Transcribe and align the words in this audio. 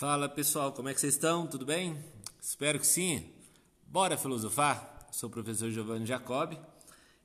Fala 0.00 0.30
pessoal, 0.30 0.72
como 0.72 0.88
é 0.88 0.94
que 0.94 1.00
vocês 1.00 1.12
estão? 1.12 1.46
Tudo 1.46 1.66
bem? 1.66 1.94
Espero 2.40 2.80
que 2.80 2.86
sim. 2.86 3.22
Bora 3.86 4.16
filosofar? 4.16 5.06
Sou 5.12 5.28
o 5.28 5.30
professor 5.30 5.70
Giovanni 5.70 6.06
Jacob 6.06 6.54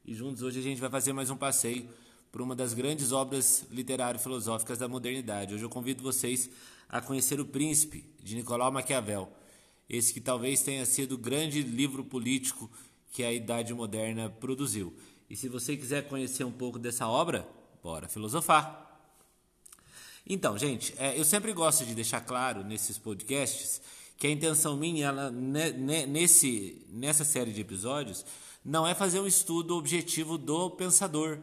e 0.03 0.13
juntos 0.13 0.41
hoje 0.41 0.59
a 0.59 0.61
gente 0.61 0.81
vai 0.81 0.89
fazer 0.89 1.13
mais 1.13 1.29
um 1.29 1.37
passeio 1.37 1.87
por 2.33 2.41
uma 2.41 2.53
das 2.53 2.73
grandes 2.73 3.13
obras 3.13 3.65
literário-filosóficas 3.71 4.77
da 4.77 4.89
modernidade. 4.89 5.53
Hoje 5.53 5.63
eu 5.63 5.69
convido 5.69 6.03
vocês 6.03 6.49
a 6.89 6.99
conhecer 6.99 7.39
O 7.39 7.45
Príncipe, 7.45 8.13
de 8.21 8.35
Nicolau 8.35 8.69
Maquiavel. 8.73 9.31
Esse 9.89 10.13
que 10.13 10.19
talvez 10.19 10.61
tenha 10.61 10.85
sido 10.85 11.13
o 11.13 11.17
grande 11.17 11.61
livro 11.61 12.03
político 12.03 12.69
que 13.09 13.23
a 13.23 13.31
Idade 13.31 13.73
Moderna 13.73 14.29
produziu. 14.29 14.93
E 15.29 15.35
se 15.37 15.47
você 15.47 15.77
quiser 15.77 16.09
conhecer 16.09 16.43
um 16.43 16.51
pouco 16.51 16.77
dessa 16.77 17.07
obra, 17.07 17.47
bora 17.81 18.09
filosofar! 18.09 18.84
Então, 20.27 20.57
gente, 20.57 20.93
é, 20.97 21.19
eu 21.19 21.23
sempre 21.23 21.53
gosto 21.53 21.85
de 21.85 21.93
deixar 21.93 22.21
claro 22.21 22.63
nesses 22.63 22.97
podcasts 22.97 23.81
que 24.17 24.25
a 24.25 24.31
intenção 24.31 24.75
minha 24.75 25.07
ela, 25.07 25.29
nesse, 25.29 26.85
nessa 26.89 27.23
série 27.23 27.51
de 27.51 27.61
episódios 27.61 28.25
não 28.63 28.87
é 28.87 28.95
fazer 28.95 29.19
um 29.19 29.27
estudo 29.27 29.77
objetivo 29.77 30.37
do 30.37 30.71
pensador. 30.71 31.37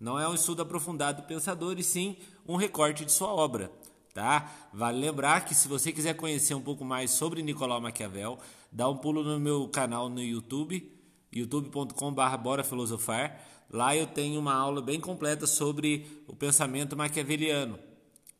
Não 0.00 0.18
é 0.18 0.28
um 0.28 0.34
estudo 0.34 0.62
aprofundado 0.62 1.22
do 1.22 1.26
pensador, 1.26 1.78
e 1.78 1.82
sim 1.82 2.16
um 2.46 2.56
recorte 2.56 3.04
de 3.04 3.10
sua 3.10 3.28
obra. 3.28 3.72
Tá? 4.12 4.68
Vale 4.72 5.00
lembrar 5.00 5.44
que 5.44 5.54
se 5.54 5.66
você 5.66 5.90
quiser 5.90 6.14
conhecer 6.14 6.54
um 6.54 6.60
pouco 6.60 6.84
mais 6.84 7.10
sobre 7.10 7.42
Nicolau 7.42 7.80
Maquiavel, 7.80 8.38
dá 8.70 8.88
um 8.88 8.96
pulo 8.96 9.24
no 9.24 9.40
meu 9.40 9.66
canal 9.68 10.08
no 10.08 10.22
YouTube, 10.22 10.88
youtube.com.br 11.34 12.36
Bora 12.42 12.64
Filosofar 12.64 13.40
Lá 13.74 13.96
eu 13.96 14.06
tenho 14.06 14.38
uma 14.38 14.54
aula 14.54 14.80
bem 14.80 15.00
completa 15.00 15.48
sobre 15.48 16.06
o 16.28 16.36
pensamento 16.36 16.96
maquiaveliano. 16.96 17.76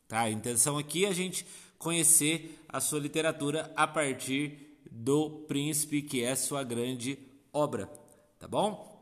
Tá? 0.07 0.21
A 0.21 0.31
intenção 0.31 0.77
aqui 0.77 1.03
é 1.03 1.09
a 1.09 1.13
gente 1.13 1.45
conhecer 1.77 2.63
a 2.69 2.79
sua 2.79 2.99
literatura 2.99 3.69
a 3.75 3.85
partir 3.85 4.79
do 4.89 5.29
Príncipe, 5.47 6.01
que 6.01 6.23
é 6.23 6.35
sua 6.35 6.63
grande 6.63 7.19
obra. 7.51 7.91
Tá 8.39 8.47
bom? 8.47 8.93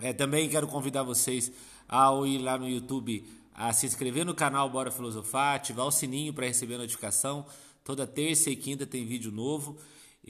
É, 0.00 0.14
também 0.14 0.48
quero 0.48 0.66
convidar 0.66 1.02
vocês 1.02 1.52
ao 1.86 2.26
ir 2.26 2.38
lá 2.38 2.56
no 2.56 2.66
YouTube 2.66 3.28
a 3.52 3.70
se 3.74 3.84
inscrever 3.84 4.24
no 4.24 4.34
canal 4.34 4.70
Bora 4.70 4.90
Filosofar, 4.90 5.56
ativar 5.56 5.86
o 5.86 5.90
sininho 5.90 6.32
para 6.32 6.46
receber 6.46 6.78
notificação. 6.78 7.44
Toda 7.84 8.06
terça 8.06 8.48
e 8.48 8.56
quinta 8.56 8.86
tem 8.86 9.04
vídeo 9.04 9.30
novo, 9.30 9.76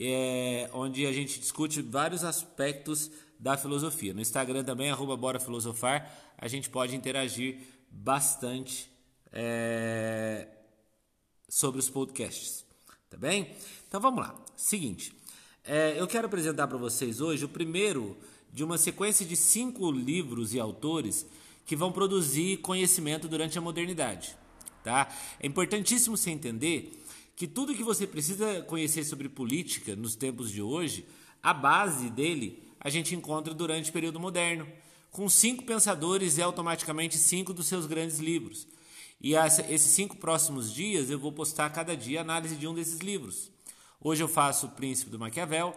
é, 0.01 0.69
onde 0.73 1.05
a 1.05 1.11
gente 1.11 1.39
discute 1.39 1.81
vários 1.81 2.23
aspectos 2.23 3.11
da 3.39 3.55
filosofia. 3.55 4.13
No 4.13 4.21
Instagram 4.21 4.63
também, 4.63 4.89
arroba 4.89 5.15
Bora 5.15 5.39
Filosofar, 5.39 6.11
a 6.37 6.47
gente 6.47 6.69
pode 6.69 6.95
interagir 6.95 7.59
bastante 7.89 8.91
é, 9.31 10.47
sobre 11.47 11.79
os 11.79 11.89
podcasts. 11.89 12.65
Tá 13.09 13.17
bem? 13.17 13.55
Então 13.87 13.99
vamos 13.99 14.21
lá. 14.21 14.35
Seguinte, 14.55 15.13
é, 15.63 15.99
eu 15.99 16.07
quero 16.07 16.27
apresentar 16.27 16.67
para 16.67 16.77
vocês 16.77 17.21
hoje 17.21 17.45
o 17.45 17.49
primeiro 17.49 18.17
de 18.51 18.63
uma 18.63 18.77
sequência 18.77 19.25
de 19.25 19.35
cinco 19.35 19.91
livros 19.91 20.53
e 20.53 20.59
autores 20.59 21.25
que 21.65 21.75
vão 21.75 21.91
produzir 21.91 22.57
conhecimento 22.57 23.27
durante 23.27 23.57
a 23.57 23.61
modernidade. 23.61 24.35
Tá? 24.83 25.07
É 25.39 25.45
importantíssimo 25.45 26.17
você 26.17 26.31
entender 26.31 27.03
que 27.35 27.47
tudo 27.47 27.75
que 27.75 27.83
você 27.83 28.05
precisa 28.05 28.61
conhecer 28.63 29.03
sobre 29.03 29.29
política 29.29 29.95
nos 29.95 30.15
tempos 30.15 30.51
de 30.51 30.61
hoje, 30.61 31.05
a 31.41 31.53
base 31.53 32.09
dele 32.09 32.63
a 32.79 32.89
gente 32.89 33.15
encontra 33.15 33.53
durante 33.53 33.89
o 33.89 33.93
período 33.93 34.19
moderno, 34.19 34.67
com 35.11 35.29
cinco 35.29 35.63
pensadores 35.63 36.37
e 36.37 36.41
automaticamente 36.41 37.17
cinco 37.17 37.53
dos 37.53 37.67
seus 37.67 37.85
grandes 37.85 38.19
livros. 38.19 38.67
E 39.19 39.35
esses 39.35 39.91
cinco 39.91 40.17
próximos 40.17 40.73
dias 40.73 41.09
eu 41.09 41.19
vou 41.19 41.31
postar 41.31 41.69
cada 41.69 41.95
dia 41.95 42.21
análise 42.21 42.55
de 42.55 42.67
um 42.67 42.73
desses 42.73 42.99
livros. 42.99 43.51
Hoje 43.99 44.23
eu 44.23 44.27
faço 44.27 44.65
O 44.65 44.69
Príncipe 44.71 45.11
do 45.11 45.19
Maquiavel, 45.19 45.75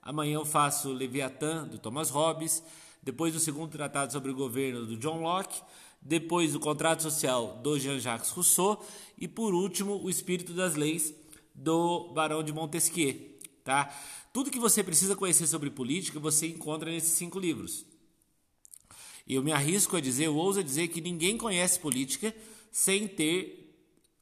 amanhã 0.00 0.36
eu 0.36 0.46
faço 0.46 0.92
Leviatã, 0.92 1.66
do 1.66 1.78
Thomas 1.78 2.08
Hobbes, 2.08 2.62
depois 3.02 3.36
o 3.36 3.40
segundo 3.40 3.70
tratado 3.70 4.12
sobre 4.12 4.30
o 4.30 4.34
governo, 4.34 4.86
do 4.86 4.96
John 4.96 5.20
Locke, 5.20 5.60
depois 6.06 6.54
o 6.54 6.60
Contrato 6.60 7.02
Social, 7.02 7.58
do 7.62 7.78
Jean-Jacques 7.78 8.30
Rousseau, 8.30 8.84
e 9.18 9.26
por 9.26 9.52
último, 9.52 10.00
O 10.02 10.08
Espírito 10.08 10.52
das 10.52 10.76
Leis, 10.76 11.12
do 11.54 12.12
Barão 12.14 12.42
de 12.42 12.52
Montesquieu. 12.52 13.36
Tá? 13.64 13.92
Tudo 14.32 14.50
que 14.50 14.58
você 14.58 14.84
precisa 14.84 15.16
conhecer 15.16 15.46
sobre 15.48 15.68
política 15.68 16.20
você 16.20 16.46
encontra 16.46 16.90
nesses 16.90 17.10
cinco 17.10 17.38
livros. 17.40 17.84
E 19.26 19.34
eu 19.34 19.42
me 19.42 19.50
arrisco 19.50 19.96
a 19.96 20.00
dizer, 20.00 20.26
eu 20.26 20.36
ouso 20.36 20.62
dizer 20.62 20.86
que 20.88 21.00
ninguém 21.00 21.36
conhece 21.36 21.80
política 21.80 22.34
sem 22.70 23.08
ter 23.08 23.64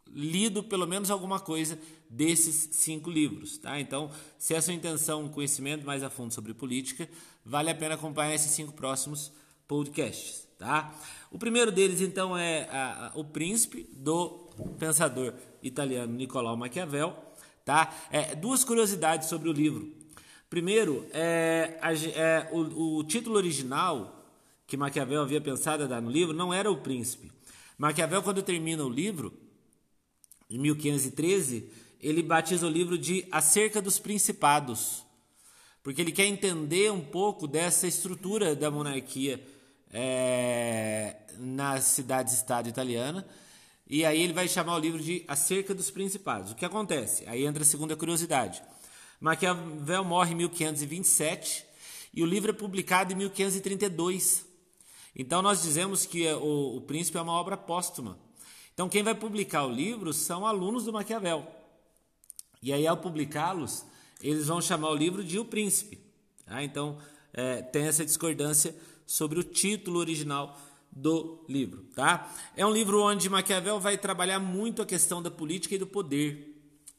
lido 0.07 0.63
pelo 0.63 0.87
menos 0.87 1.11
alguma 1.11 1.39
coisa 1.39 1.79
desses 2.09 2.71
cinco 2.77 3.11
livros. 3.11 3.59
Tá? 3.59 3.79
Então, 3.79 4.11
se 4.39 4.55
é 4.55 4.57
a 4.57 4.63
sua 4.63 4.73
intenção 4.73 5.25
um 5.25 5.29
conhecimento 5.29 5.85
mais 5.85 6.03
a 6.03 6.09
fundo 6.09 6.33
sobre 6.33 6.55
política, 6.55 7.07
vale 7.45 7.69
a 7.69 7.75
pena 7.75 7.97
acompanhar 7.97 8.35
esses 8.35 8.53
cinco 8.53 8.73
próximos 8.73 9.31
podcasts. 9.69 10.44
Tá? 10.59 10.95
O 11.31 11.39
primeiro 11.39 11.73
deles, 11.73 12.01
então, 12.01 12.37
é 12.37 12.69
a, 12.71 13.07
a, 13.09 13.19
O 13.19 13.25
Príncipe, 13.25 13.89
do 13.93 14.49
pensador 14.79 15.35
italiano 15.63 16.13
Nicolau 16.13 16.57
Maquiavel. 16.57 17.17
Tá? 17.65 17.93
É, 18.11 18.35
duas 18.35 18.63
curiosidades 18.63 19.29
sobre 19.29 19.49
o 19.49 19.53
livro. 19.53 19.93
Primeiro, 20.49 21.07
é, 21.13 21.79
é, 22.15 22.49
o, 22.53 22.99
o, 22.99 23.05
título 23.05 23.37
original 23.37 24.25
que 24.67 24.77
Maquiavel 24.77 25.23
havia 25.23 25.41
pensado 25.41 25.83
a 25.83 25.87
dar 25.87 26.01
no 26.01 26.11
livro 26.11 26.33
não 26.33 26.55
era 26.55 26.71
o 26.71 26.77
príncipe. 26.77 27.33
Maquiavel, 27.77 28.23
quando 28.23 28.43
termina 28.43 28.85
o 28.85 28.89
livro, 28.89 29.33
em 30.49 30.59
1513, 30.59 31.69
ele 32.01 32.23
batiza 32.23 32.67
o 32.67 32.71
livro 32.71 32.97
de 32.97 33.27
Acerca 33.33 33.83
dos 33.83 33.99
Principados, 33.99 35.03
porque 35.83 36.01
ele 36.01 36.13
quer 36.13 36.27
entender 36.27 36.93
um 36.93 37.01
pouco 37.01 37.49
dessa 37.49 37.87
estrutura 37.87 38.55
da 38.55 38.71
monarquia 38.71 39.45
é, 39.95 41.15
na 41.39 41.81
cidade-estado 41.81 42.69
italiana. 42.69 43.25
E 43.87 44.05
aí 44.05 44.21
ele 44.21 44.33
vai 44.33 44.49
chamar 44.49 44.75
o 44.75 44.79
livro 44.81 45.01
de 45.01 45.25
Acerca 45.29 45.73
dos 45.73 45.91
Principados. 45.91 46.51
O 46.51 46.57
que 46.57 46.65
acontece? 46.65 47.25
Aí 47.29 47.45
entra 47.45 47.63
a 47.63 47.67
segunda 47.67 47.95
curiosidade. 47.95 48.61
Maquiavel 49.21 50.05
morre 50.05 50.33
em 50.33 50.37
1527 50.37 51.65
e 52.13 52.23
o 52.23 52.27
livro 52.27 52.51
é 52.51 52.55
publicado 52.55 53.13
em 53.13 53.17
1532. 53.17 54.45
Então 55.15 55.41
nós 55.41 55.63
dizemos 55.63 56.05
que 56.05 56.27
o, 56.33 56.77
o 56.77 56.81
Príncipe 56.81 57.17
é 57.17 57.21
uma 57.21 57.35
obra 57.35 57.57
póstuma. 57.57 58.19
Então 58.73 58.89
quem 58.89 59.05
vai 59.05 59.15
publicar 59.15 59.65
o 59.65 59.71
livro 59.71 60.13
são 60.13 60.45
alunos 60.45 60.85
do 60.85 60.93
Maquiavel. 60.93 61.47
E 62.61 62.73
aí 62.73 62.87
ao 62.87 62.97
publicá-los, 62.97 63.85
eles 64.21 64.49
vão 64.49 64.61
chamar 64.61 64.91
o 64.91 64.97
livro 64.97 65.23
de 65.23 65.39
O 65.39 65.45
Príncipe. 65.45 66.01
Tá? 66.45 66.65
Então 66.65 66.99
é, 67.33 67.63
tem 67.63 67.87
essa 67.87 68.05
discordância 68.05 68.75
sobre 69.07 69.39
o 69.39 69.45
título 69.45 69.99
original 69.99 70.59
do 70.91 71.45
livro. 71.49 71.85
Tá? 71.95 72.31
É 72.57 72.65
um 72.65 72.73
livro 72.73 73.03
onde 73.03 73.29
Maquiavel 73.29 73.81
vai 73.81 73.99
trabalhar 73.99 74.39
muito 74.39 74.81
a 74.81 74.87
questão 74.87 75.23
da 75.23 75.31
política 75.31 75.75
e 75.75 75.79
do 75.79 75.87
poder. 75.87 76.55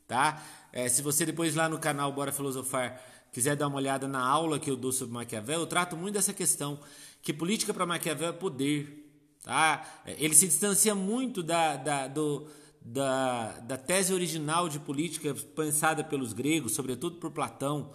Tá? 0.07 0.43
É, 0.71 0.89
se 0.89 1.01
você 1.01 1.25
depois 1.25 1.55
lá 1.55 1.69
no 1.69 1.79
canal 1.79 2.11
Bora 2.11 2.31
Filosofar 2.31 3.01
quiser 3.31 3.55
dar 3.55 3.67
uma 3.67 3.77
olhada 3.77 4.07
na 4.07 4.25
aula 4.25 4.59
que 4.59 4.69
eu 4.69 4.75
dou 4.75 4.91
sobre 4.91 5.13
Maquiavel, 5.13 5.61
eu 5.61 5.67
trato 5.67 5.95
muito 5.95 6.13
dessa 6.13 6.33
questão 6.33 6.79
que 7.21 7.33
política 7.33 7.73
para 7.73 7.85
Maquiavel 7.85 8.29
é 8.29 8.33
poder. 8.33 9.03
Tá? 9.41 9.85
É, 10.05 10.15
ele 10.19 10.35
se 10.35 10.47
distancia 10.47 10.93
muito 10.93 11.41
da, 11.41 11.77
da, 11.77 12.07
do, 12.07 12.47
da, 12.81 13.51
da 13.59 13.77
tese 13.77 14.13
original 14.13 14.67
de 14.67 14.79
política 14.79 15.33
pensada 15.55 16.03
pelos 16.03 16.33
gregos, 16.33 16.73
sobretudo 16.73 17.17
por 17.17 17.31
Platão, 17.31 17.91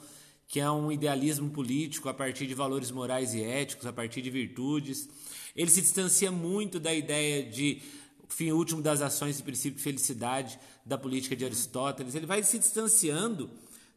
que 0.50 0.58
é 0.58 0.68
um 0.68 0.90
idealismo 0.90 1.48
político 1.48 2.08
a 2.08 2.12
partir 2.12 2.44
de 2.44 2.54
valores 2.54 2.90
morais 2.90 3.34
e 3.34 3.40
éticos, 3.40 3.86
a 3.86 3.92
partir 3.92 4.20
de 4.20 4.30
virtudes. 4.30 5.08
Ele 5.54 5.70
se 5.70 5.80
distancia 5.80 6.28
muito 6.32 6.80
da 6.80 6.92
ideia 6.92 7.48
de 7.48 7.80
fim 8.28 8.50
último 8.50 8.82
das 8.82 9.00
ações 9.00 9.38
e 9.38 9.44
princípio 9.44 9.76
de 9.76 9.84
felicidade 9.84 10.58
da 10.84 10.98
política 10.98 11.36
de 11.36 11.44
Aristóteles. 11.44 12.16
Ele 12.16 12.26
vai 12.26 12.42
se 12.42 12.58
distanciando 12.58 13.48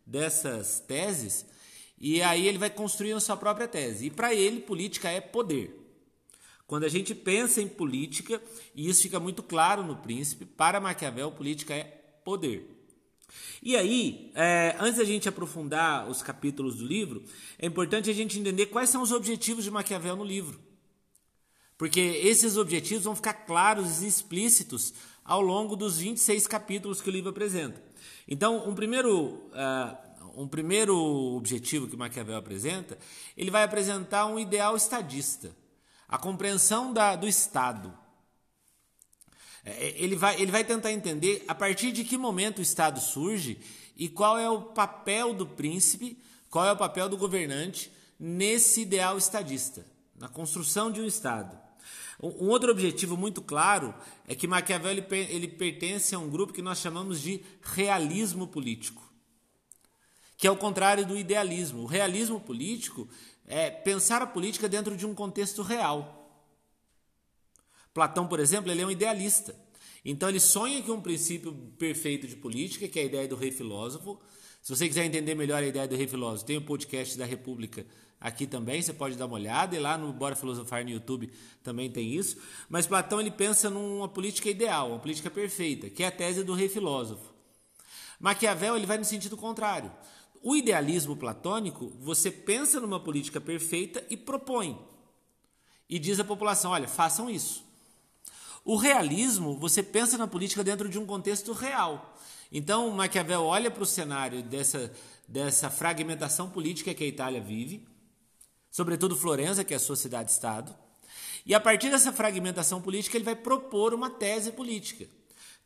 dessas 0.06 0.80
teses 0.80 1.44
e 2.00 2.22
aí 2.22 2.48
ele 2.48 2.60
vai 2.60 2.70
construindo 2.70 3.20
sua 3.20 3.36
própria 3.36 3.68
tese. 3.68 4.06
E 4.06 4.12
para 4.12 4.32
ele, 4.32 4.62
política 4.62 5.10
é 5.10 5.20
poder. 5.20 5.76
Quando 6.68 6.84
a 6.84 6.90
gente 6.90 7.16
pensa 7.16 7.64
em 7.64 7.68
política, 7.68 8.40
e 8.76 8.88
isso 8.88 9.02
fica 9.02 9.20
muito 9.20 9.42
claro 9.42 9.84
no 9.84 9.96
Príncipe, 9.96 10.46
para 10.46 10.80
Maquiavel, 10.80 11.32
política 11.32 11.74
é 11.74 11.84
poder. 12.24 12.73
E 13.62 13.76
aí, 13.76 14.32
é, 14.36 14.76
antes 14.80 14.98
da 14.98 15.06
gente 15.06 15.30
aprofundar 15.30 16.10
os 16.10 16.22
capítulos 16.22 16.76
do 16.78 16.86
livro, 16.86 17.24
é 17.58 17.66
importante 17.66 18.10
a 18.10 18.14
gente 18.14 18.40
entender 18.40 18.66
quais 18.68 18.90
são 18.90 19.02
os 19.02 19.12
objetivos 19.12 19.64
de 19.64 19.72
Maquiavel 19.72 20.16
no 20.16 20.24
livro. 20.24 20.60
Porque 21.78 22.00
esses 22.00 22.58
objetivos 22.58 23.06
vão 23.06 23.16
ficar 23.16 23.34
claros 23.34 24.02
e 24.02 24.08
explícitos 24.08 24.94
ao 25.24 25.42
longo 25.42 25.76
dos 25.76 25.98
26 25.98 26.48
capítulos 26.48 27.02
que 27.02 27.10
o 27.10 27.12
livro 27.12 27.30
apresenta. 27.30 27.82
Então, 28.28 28.68
um 28.68 28.76
primeiro, 28.76 29.26
uh, 29.26 30.42
um 30.42 30.48
primeiro 30.48 30.96
objetivo 31.36 31.88
que 31.88 31.98
Maquiavel 31.98 32.38
apresenta, 32.38 32.98
ele 33.36 33.52
vai 33.52 33.64
apresentar 33.64 34.26
um 34.26 34.40
ideal 34.40 34.76
estadista, 34.76 35.56
a 36.08 36.18
compreensão 36.18 36.94
da, 36.94 37.16
do 37.16 37.28
Estado. 37.28 37.94
É, 39.66 39.94
ele 39.98 40.16
vai, 40.16 40.42
ele 40.42 40.52
vai 40.52 40.64
tentar 40.64 40.92
entender 40.92 41.44
a 41.48 41.56
partir 41.56 41.92
de 41.92 42.04
que 42.04 42.18
momento 42.18 42.60
o 42.60 42.62
Estado 42.62 43.00
surge 43.00 43.60
e 43.96 44.10
qual 44.10 44.38
é 44.38 44.50
o 44.50 44.62
papel 44.62 45.34
do 45.34 45.46
príncipe, 45.46 46.18
qual 46.50 46.66
é 46.66 46.72
o 46.72 46.78
papel 46.78 47.08
do 47.08 47.18
governante 47.18 47.92
nesse 48.20 48.82
ideal 48.82 49.18
estadista, 49.18 49.86
na 50.16 50.28
construção 50.28 50.92
de 50.92 51.02
um 51.02 51.06
Estado. 51.06 51.58
Um 52.22 52.48
outro 52.50 52.72
objetivo 52.72 53.18
muito 53.18 53.42
claro 53.42 53.94
é 54.28 54.36
que 54.36 54.48
Maquiavel 54.48 54.92
ele, 54.92 55.06
ele 55.10 55.48
pertence 55.48 56.16
a 56.16 56.20
um 56.20 56.30
grupo 56.30 56.54
que 56.54 56.62
nós 56.62 56.80
chamamos 56.80 57.22
de 57.22 57.44
realismo 57.62 58.48
político, 58.48 59.02
que 60.38 60.48
é 60.48 60.52
o 60.52 60.56
contrário 60.56 61.06
do 61.06 61.18
idealismo. 61.18 61.82
O 61.82 61.86
realismo 61.86 62.40
político 62.40 63.10
é 63.46 63.70
pensar 63.70 64.22
a 64.22 64.28
política 64.28 64.70
dentro 64.70 64.96
de 64.96 65.06
um 65.06 65.14
contexto 65.14 65.62
real. 65.62 66.23
Platão, 67.94 68.28
por 68.28 68.40
exemplo, 68.40 68.72
ele 68.72 68.82
é 68.82 68.86
um 68.86 68.92
idealista. 68.92 69.56
Então 70.04 70.28
ele 70.28 70.40
sonha 70.40 70.82
que 70.82 70.92
um 70.92 71.00
princípio 71.00 71.54
perfeito 71.78 72.28
de 72.28 72.36
política, 72.36 72.88
que 72.88 73.00
é 73.00 73.04
a 73.04 73.06
ideia 73.06 73.28
do 73.28 73.36
rei 73.36 73.52
filósofo. 73.52 74.20
Se 74.62 74.76
você 74.76 74.88
quiser 74.88 75.06
entender 75.06 75.36
melhor 75.36 75.62
a 75.62 75.68
ideia 75.68 75.88
do 75.88 75.96
rei 75.96 76.08
filósofo, 76.08 76.46
tem 76.46 76.58
o 76.58 76.62
podcast 76.62 77.18
da 77.18 77.26
República 77.26 77.86
aqui 78.20 78.48
também, 78.48 78.82
você 78.82 78.94
pode 78.94 79.18
dar 79.18 79.26
uma 79.26 79.36
olhada, 79.36 79.76
e 79.76 79.80
lá 79.80 79.98
no 79.98 80.14
Bora 80.14 80.34
Filosofar 80.34 80.86
no 80.86 80.90
YouTube 80.90 81.30
também 81.62 81.92
tem 81.92 82.14
isso. 82.16 82.38
Mas 82.70 82.88
Platão 82.88 83.20
ele 83.20 83.30
pensa 83.30 83.70
numa 83.70 84.08
política 84.08 84.50
ideal, 84.50 84.92
uma 84.92 85.00
política 85.00 85.30
perfeita, 85.30 85.90
que 85.90 86.04
é 86.04 86.08
a 86.08 86.12
tese 86.12 86.42
do 86.44 86.54
rei 86.54 86.70
filósofo. 86.70 87.34
Maquiavel 88.20 88.78
ele 88.78 88.86
vai 88.86 88.98
no 88.98 89.04
sentido 89.04 89.36
contrário. 89.36 89.92
O 90.42 90.56
idealismo 90.56 91.18
platônico, 91.18 91.92
você 92.00 92.32
pensa 92.32 92.80
numa 92.80 93.00
política 93.00 93.42
perfeita 93.42 94.02
e 94.10 94.16
propõe. 94.16 94.80
E 95.90 96.00
diz 96.00 96.20
à 96.20 96.24
população: 96.24 96.72
olha, 96.72 96.88
façam 96.88 97.30
isso. 97.30 97.66
O 98.66 98.78
realismo, 98.78 99.58
você 99.58 99.84
pensa 99.84 100.18
na 100.18 100.28
política 100.28 100.64
dentro 100.64 100.88
de 100.88 100.98
um 100.98 101.06
contexto 101.06 101.52
real. 101.52 102.18
Então, 102.52 102.90
Maquiavel 102.92 103.44
olha 103.44 103.70
para 103.70 103.84
o 103.84 103.86
cenário 103.86 104.42
dessa, 104.42 104.92
dessa 105.28 105.70
fragmentação 105.70 106.50
política 106.50 106.94
que 106.94 107.04
a 107.04 107.08
Itália 107.08 107.42
vive, 107.42 107.86
sobretudo 108.72 109.18
Florença, 109.18 109.64
que 109.64 109.74
é 109.74 109.78
a 109.78 109.80
sua 109.80 109.96
cidade-estado, 109.96 110.74
e 111.46 111.54
a 111.54 111.60
partir 111.60 111.90
dessa 111.90 112.14
fragmentação 112.14 112.82
política 112.82 113.18
ele 113.18 113.26
vai 113.26 113.36
propor 113.36 113.94
uma 113.94 114.10
tese 114.10 114.52
política. 114.52 115.08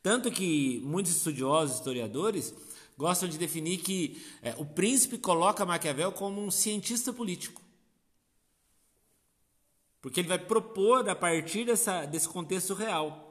Tanto 0.01 0.31
que 0.31 0.81
muitos 0.83 1.11
estudiosos, 1.11 1.75
historiadores, 1.75 2.53
gostam 2.97 3.29
de 3.29 3.37
definir 3.37 3.77
que 3.77 4.25
é, 4.41 4.55
o 4.57 4.65
príncipe 4.65 5.17
coloca 5.17 5.65
Maquiavel 5.65 6.11
como 6.11 6.43
um 6.43 6.49
cientista 6.49 7.13
político. 7.13 7.61
Porque 10.01 10.19
ele 10.19 10.27
vai 10.27 10.39
propor 10.39 11.07
a 11.09 11.15
partir 11.15 11.65
dessa, 11.65 12.05
desse 12.05 12.29
contexto 12.29 12.73
real. 12.73 13.27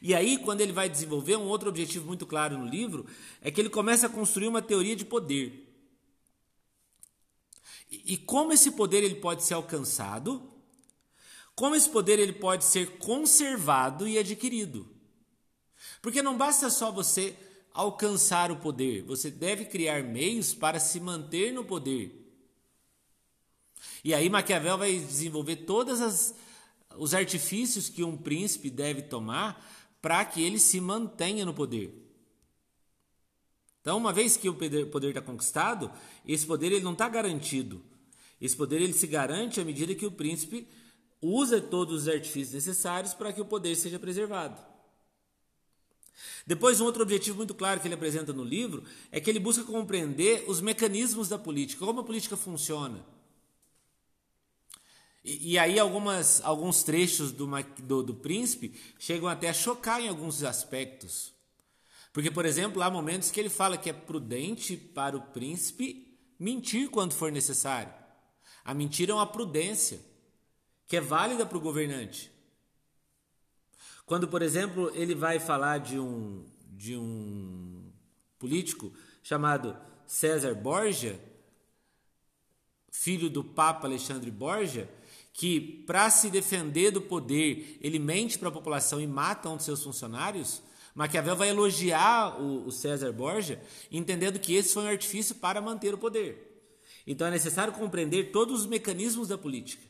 E 0.00 0.14
aí, 0.14 0.38
quando 0.38 0.60
ele 0.60 0.72
vai 0.72 0.88
desenvolver 0.88 1.36
um 1.36 1.46
outro 1.46 1.68
objetivo 1.68 2.06
muito 2.06 2.26
claro 2.26 2.58
no 2.58 2.66
livro, 2.66 3.06
é 3.40 3.50
que 3.50 3.60
ele 3.60 3.70
começa 3.70 4.06
a 4.06 4.10
construir 4.10 4.48
uma 4.48 4.62
teoria 4.62 4.96
de 4.96 5.04
poder. 5.04 5.66
E, 7.90 8.14
e 8.14 8.16
como 8.16 8.52
esse 8.52 8.72
poder 8.72 9.02
ele 9.02 9.16
pode 9.16 9.42
ser 9.44 9.54
alcançado, 9.54 10.42
como 11.54 11.74
esse 11.74 11.88
poder 11.88 12.18
ele 12.18 12.34
pode 12.34 12.64
ser 12.64 12.98
conservado 12.98 14.06
e 14.06 14.18
adquirido. 14.18 14.86
Porque 16.02 16.22
não 16.22 16.36
basta 16.36 16.68
só 16.68 16.90
você 16.90 17.36
alcançar 17.72 18.50
o 18.50 18.56
poder, 18.56 19.02
você 19.02 19.30
deve 19.30 19.66
criar 19.66 20.02
meios 20.02 20.54
para 20.54 20.78
se 20.78 20.98
manter 20.98 21.52
no 21.52 21.64
poder. 21.64 22.25
E 24.06 24.14
aí 24.14 24.30
Maquiavel 24.30 24.78
vai 24.78 24.96
desenvolver 25.00 25.56
todos 25.56 26.32
os 26.96 27.12
artifícios 27.12 27.88
que 27.88 28.04
um 28.04 28.16
príncipe 28.16 28.70
deve 28.70 29.02
tomar 29.02 29.60
para 30.00 30.24
que 30.24 30.40
ele 30.40 30.60
se 30.60 30.80
mantenha 30.80 31.44
no 31.44 31.52
poder. 31.52 31.92
Então, 33.80 33.96
uma 33.96 34.12
vez 34.12 34.36
que 34.36 34.48
o 34.48 34.54
poder 34.54 35.08
está 35.08 35.20
conquistado, 35.20 35.90
esse 36.24 36.46
poder 36.46 36.70
ele 36.70 36.84
não 36.84 36.92
está 36.92 37.08
garantido. 37.08 37.82
Esse 38.40 38.56
poder 38.56 38.80
ele 38.80 38.92
se 38.92 39.08
garante 39.08 39.60
à 39.60 39.64
medida 39.64 39.92
que 39.92 40.06
o 40.06 40.12
príncipe 40.12 40.68
usa 41.20 41.60
todos 41.60 42.02
os 42.02 42.08
artifícios 42.08 42.54
necessários 42.54 43.12
para 43.12 43.32
que 43.32 43.40
o 43.40 43.44
poder 43.44 43.74
seja 43.74 43.98
preservado. 43.98 44.62
Depois, 46.46 46.80
um 46.80 46.84
outro 46.84 47.02
objetivo 47.02 47.38
muito 47.38 47.56
claro 47.56 47.80
que 47.80 47.88
ele 47.88 47.94
apresenta 47.94 48.32
no 48.32 48.44
livro 48.44 48.84
é 49.10 49.18
que 49.18 49.28
ele 49.28 49.40
busca 49.40 49.64
compreender 49.64 50.44
os 50.46 50.60
mecanismos 50.60 51.28
da 51.28 51.40
política, 51.40 51.84
como 51.84 51.98
a 51.98 52.04
política 52.04 52.36
funciona. 52.36 53.15
E, 55.26 55.54
e 55.54 55.58
aí 55.58 55.76
algumas, 55.76 56.40
alguns 56.44 56.84
trechos 56.84 57.32
do, 57.32 57.48
do, 57.82 58.02
do 58.04 58.14
príncipe 58.14 58.80
chegam 58.96 59.28
até 59.28 59.48
a 59.48 59.52
chocar 59.52 60.00
em 60.00 60.08
alguns 60.08 60.44
aspectos. 60.44 61.34
Porque, 62.12 62.30
por 62.30 62.46
exemplo, 62.46 62.80
há 62.80 62.88
momentos 62.88 63.30
que 63.32 63.40
ele 63.40 63.50
fala 63.50 63.76
que 63.76 63.90
é 63.90 63.92
prudente 63.92 64.76
para 64.76 65.16
o 65.16 65.20
príncipe 65.20 66.16
mentir 66.38 66.88
quando 66.88 67.12
for 67.12 67.32
necessário. 67.32 67.92
A 68.64 68.72
mentira 68.72 69.10
é 69.10 69.14
uma 69.14 69.26
prudência 69.26 70.00
que 70.86 70.96
é 70.96 71.00
válida 71.00 71.44
para 71.44 71.58
o 71.58 71.60
governante. 71.60 72.30
Quando, 74.06 74.28
por 74.28 74.40
exemplo, 74.40 74.92
ele 74.94 75.14
vai 75.14 75.40
falar 75.40 75.78
de 75.78 75.98
um, 75.98 76.46
de 76.68 76.96
um 76.96 77.90
político 78.38 78.92
chamado 79.22 79.76
César 80.06 80.54
Borgia, 80.54 81.20
filho 82.90 83.28
do 83.28 83.42
Papa 83.42 83.86
Alexandre 83.86 84.30
Borgia, 84.30 84.88
que, 85.36 85.84
para 85.86 86.08
se 86.08 86.30
defender 86.30 86.90
do 86.90 87.02
poder, 87.02 87.78
ele 87.82 87.98
mente 87.98 88.38
para 88.38 88.48
a 88.48 88.52
população 88.52 88.98
e 88.98 89.06
mata 89.06 89.50
um 89.50 89.58
de 89.58 89.64
seus 89.64 89.82
funcionários, 89.84 90.62
Maquiavel 90.94 91.36
vai 91.36 91.50
elogiar 91.50 92.40
o, 92.40 92.66
o 92.66 92.72
César 92.72 93.12
Borgia, 93.12 93.62
entendendo 93.92 94.40
que 94.40 94.54
esse 94.54 94.72
foi 94.72 94.84
um 94.84 94.88
artifício 94.88 95.34
para 95.34 95.60
manter 95.60 95.92
o 95.92 95.98
poder. 95.98 96.72
Então 97.06 97.26
é 97.26 97.30
necessário 97.30 97.74
compreender 97.74 98.32
todos 98.32 98.62
os 98.62 98.66
mecanismos 98.66 99.28
da 99.28 99.36
política. 99.36 99.82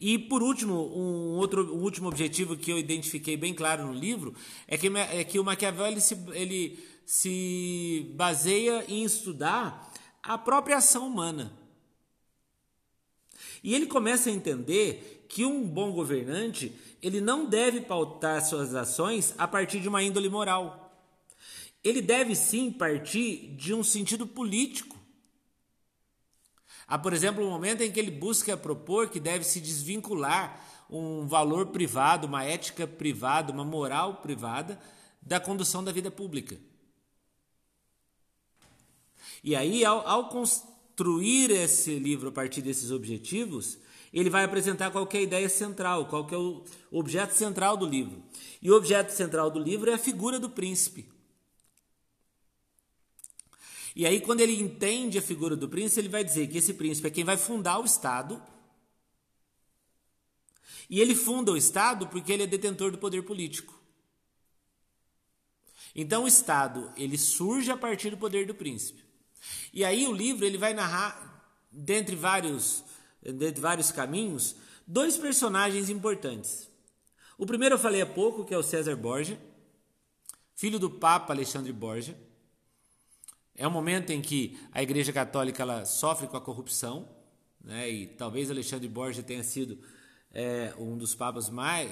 E 0.00 0.18
por 0.18 0.42
último, 0.42 0.74
um 0.74 1.36
outro 1.36 1.72
um 1.72 1.80
último 1.80 2.08
objetivo 2.08 2.56
que 2.56 2.72
eu 2.72 2.78
identifiquei 2.78 3.36
bem 3.36 3.54
claro 3.54 3.86
no 3.86 3.94
livro 3.94 4.34
é 4.66 4.76
que, 4.76 4.88
é 4.88 5.22
que 5.22 5.38
o 5.38 5.44
Maquiavel 5.44 5.86
ele 5.86 6.00
se, 6.00 6.18
ele 6.32 6.84
se 7.06 8.12
baseia 8.16 8.84
em 8.88 9.04
estudar 9.04 9.92
a 10.20 10.36
própria 10.36 10.78
ação 10.78 11.06
humana. 11.06 11.59
E 13.62 13.74
ele 13.74 13.86
começa 13.86 14.30
a 14.30 14.32
entender 14.32 15.26
que 15.28 15.44
um 15.44 15.66
bom 15.66 15.92
governante, 15.92 16.74
ele 17.02 17.20
não 17.20 17.46
deve 17.46 17.80
pautar 17.80 18.44
suas 18.44 18.74
ações 18.74 19.34
a 19.38 19.46
partir 19.46 19.80
de 19.80 19.88
uma 19.88 20.02
índole 20.02 20.28
moral. 20.28 20.90
Ele 21.82 22.02
deve 22.02 22.34
sim 22.34 22.70
partir 22.70 23.54
de 23.56 23.72
um 23.72 23.82
sentido 23.82 24.26
político. 24.26 24.98
Há, 26.86 26.98
por 26.98 27.12
exemplo, 27.12 27.44
um 27.44 27.50
momento 27.50 27.82
em 27.82 27.92
que 27.92 28.00
ele 28.00 28.10
busca 28.10 28.56
propor 28.56 29.08
que 29.08 29.20
deve 29.20 29.44
se 29.44 29.60
desvincular 29.60 30.60
um 30.90 31.26
valor 31.26 31.66
privado, 31.66 32.26
uma 32.26 32.44
ética 32.44 32.86
privada, 32.86 33.52
uma 33.52 33.64
moral 33.64 34.16
privada 34.16 34.80
da 35.22 35.38
condução 35.38 35.84
da 35.84 35.92
vida 35.92 36.10
pública. 36.10 36.58
E 39.42 39.54
aí, 39.54 39.84
ao, 39.84 40.06
ao, 40.06 40.28
construir 41.00 41.50
esse 41.50 41.98
livro 41.98 42.28
a 42.28 42.32
partir 42.32 42.60
desses 42.60 42.90
objetivos, 42.90 43.78
ele 44.12 44.28
vai 44.28 44.44
apresentar 44.44 44.90
qual 44.90 45.08
é 45.10 45.16
a 45.16 45.22
ideia 45.22 45.48
central, 45.48 46.06
qual 46.06 46.28
é 46.30 46.36
o 46.36 46.62
objeto 46.90 47.32
central 47.32 47.74
do 47.74 47.86
livro. 47.86 48.22
E 48.60 48.70
o 48.70 48.76
objeto 48.76 49.10
central 49.10 49.50
do 49.50 49.58
livro 49.58 49.90
é 49.90 49.94
a 49.94 49.98
figura 49.98 50.38
do 50.38 50.50
príncipe. 50.50 51.08
E 53.96 54.04
aí, 54.04 54.20
quando 54.20 54.40
ele 54.40 54.60
entende 54.60 55.16
a 55.16 55.22
figura 55.22 55.56
do 55.56 55.70
príncipe, 55.70 56.02
ele 56.02 56.08
vai 56.10 56.22
dizer 56.22 56.46
que 56.48 56.58
esse 56.58 56.74
príncipe 56.74 57.08
é 57.08 57.10
quem 57.10 57.24
vai 57.24 57.38
fundar 57.38 57.80
o 57.80 57.86
Estado. 57.86 58.40
E 60.90 61.00
ele 61.00 61.14
funda 61.14 61.50
o 61.50 61.56
Estado 61.56 62.08
porque 62.08 62.30
ele 62.30 62.42
é 62.42 62.46
detentor 62.46 62.90
do 62.90 62.98
poder 62.98 63.22
político. 63.22 63.74
Então, 65.94 66.24
o 66.24 66.28
Estado 66.28 66.92
ele 66.94 67.16
surge 67.16 67.70
a 67.70 67.76
partir 67.76 68.10
do 68.10 68.18
poder 68.18 68.46
do 68.46 68.54
príncipe. 68.54 69.09
E 69.72 69.84
aí 69.84 70.06
o 70.06 70.12
livro 70.12 70.44
ele 70.44 70.58
vai 70.58 70.74
narrar, 70.74 71.44
dentre 71.70 72.16
vários, 72.16 72.84
dentre 73.22 73.60
vários 73.60 73.90
caminhos, 73.90 74.56
dois 74.86 75.16
personagens 75.16 75.88
importantes. 75.88 76.68
O 77.38 77.46
primeiro 77.46 77.76
eu 77.76 77.78
falei 77.78 78.02
há 78.02 78.06
pouco, 78.06 78.44
que 78.44 78.52
é 78.52 78.58
o 78.58 78.62
César 78.62 78.96
Borgia, 78.96 79.40
filho 80.54 80.78
do 80.78 80.90
Papa 80.90 81.32
Alexandre 81.32 81.72
Borgia. 81.72 82.14
É 83.54 83.66
um 83.66 83.70
momento 83.70 84.10
em 84.10 84.20
que 84.20 84.58
a 84.72 84.82
Igreja 84.82 85.12
Católica 85.12 85.62
ela 85.62 85.84
sofre 85.84 86.26
com 86.26 86.36
a 86.36 86.40
corrupção, 86.40 87.08
né? 87.62 87.90
e 87.90 88.06
talvez 88.06 88.50
Alexandre 88.50 88.88
Borgia 88.88 89.22
tenha 89.22 89.42
sido 89.42 89.78
é, 90.32 90.74
um 90.78 90.96
dos 90.96 91.14
papas 91.14 91.48
mais, 91.48 91.90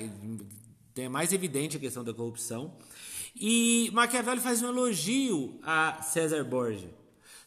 tenha 0.94 1.10
mais 1.10 1.32
evidente 1.32 1.76
a 1.76 1.80
questão 1.80 2.02
da 2.04 2.12
corrupção. 2.12 2.76
E 3.34 3.90
Maquiavel 3.92 4.38
faz 4.38 4.62
um 4.62 4.68
elogio 4.68 5.58
a 5.62 6.02
César 6.02 6.44
Borgia. 6.44 6.97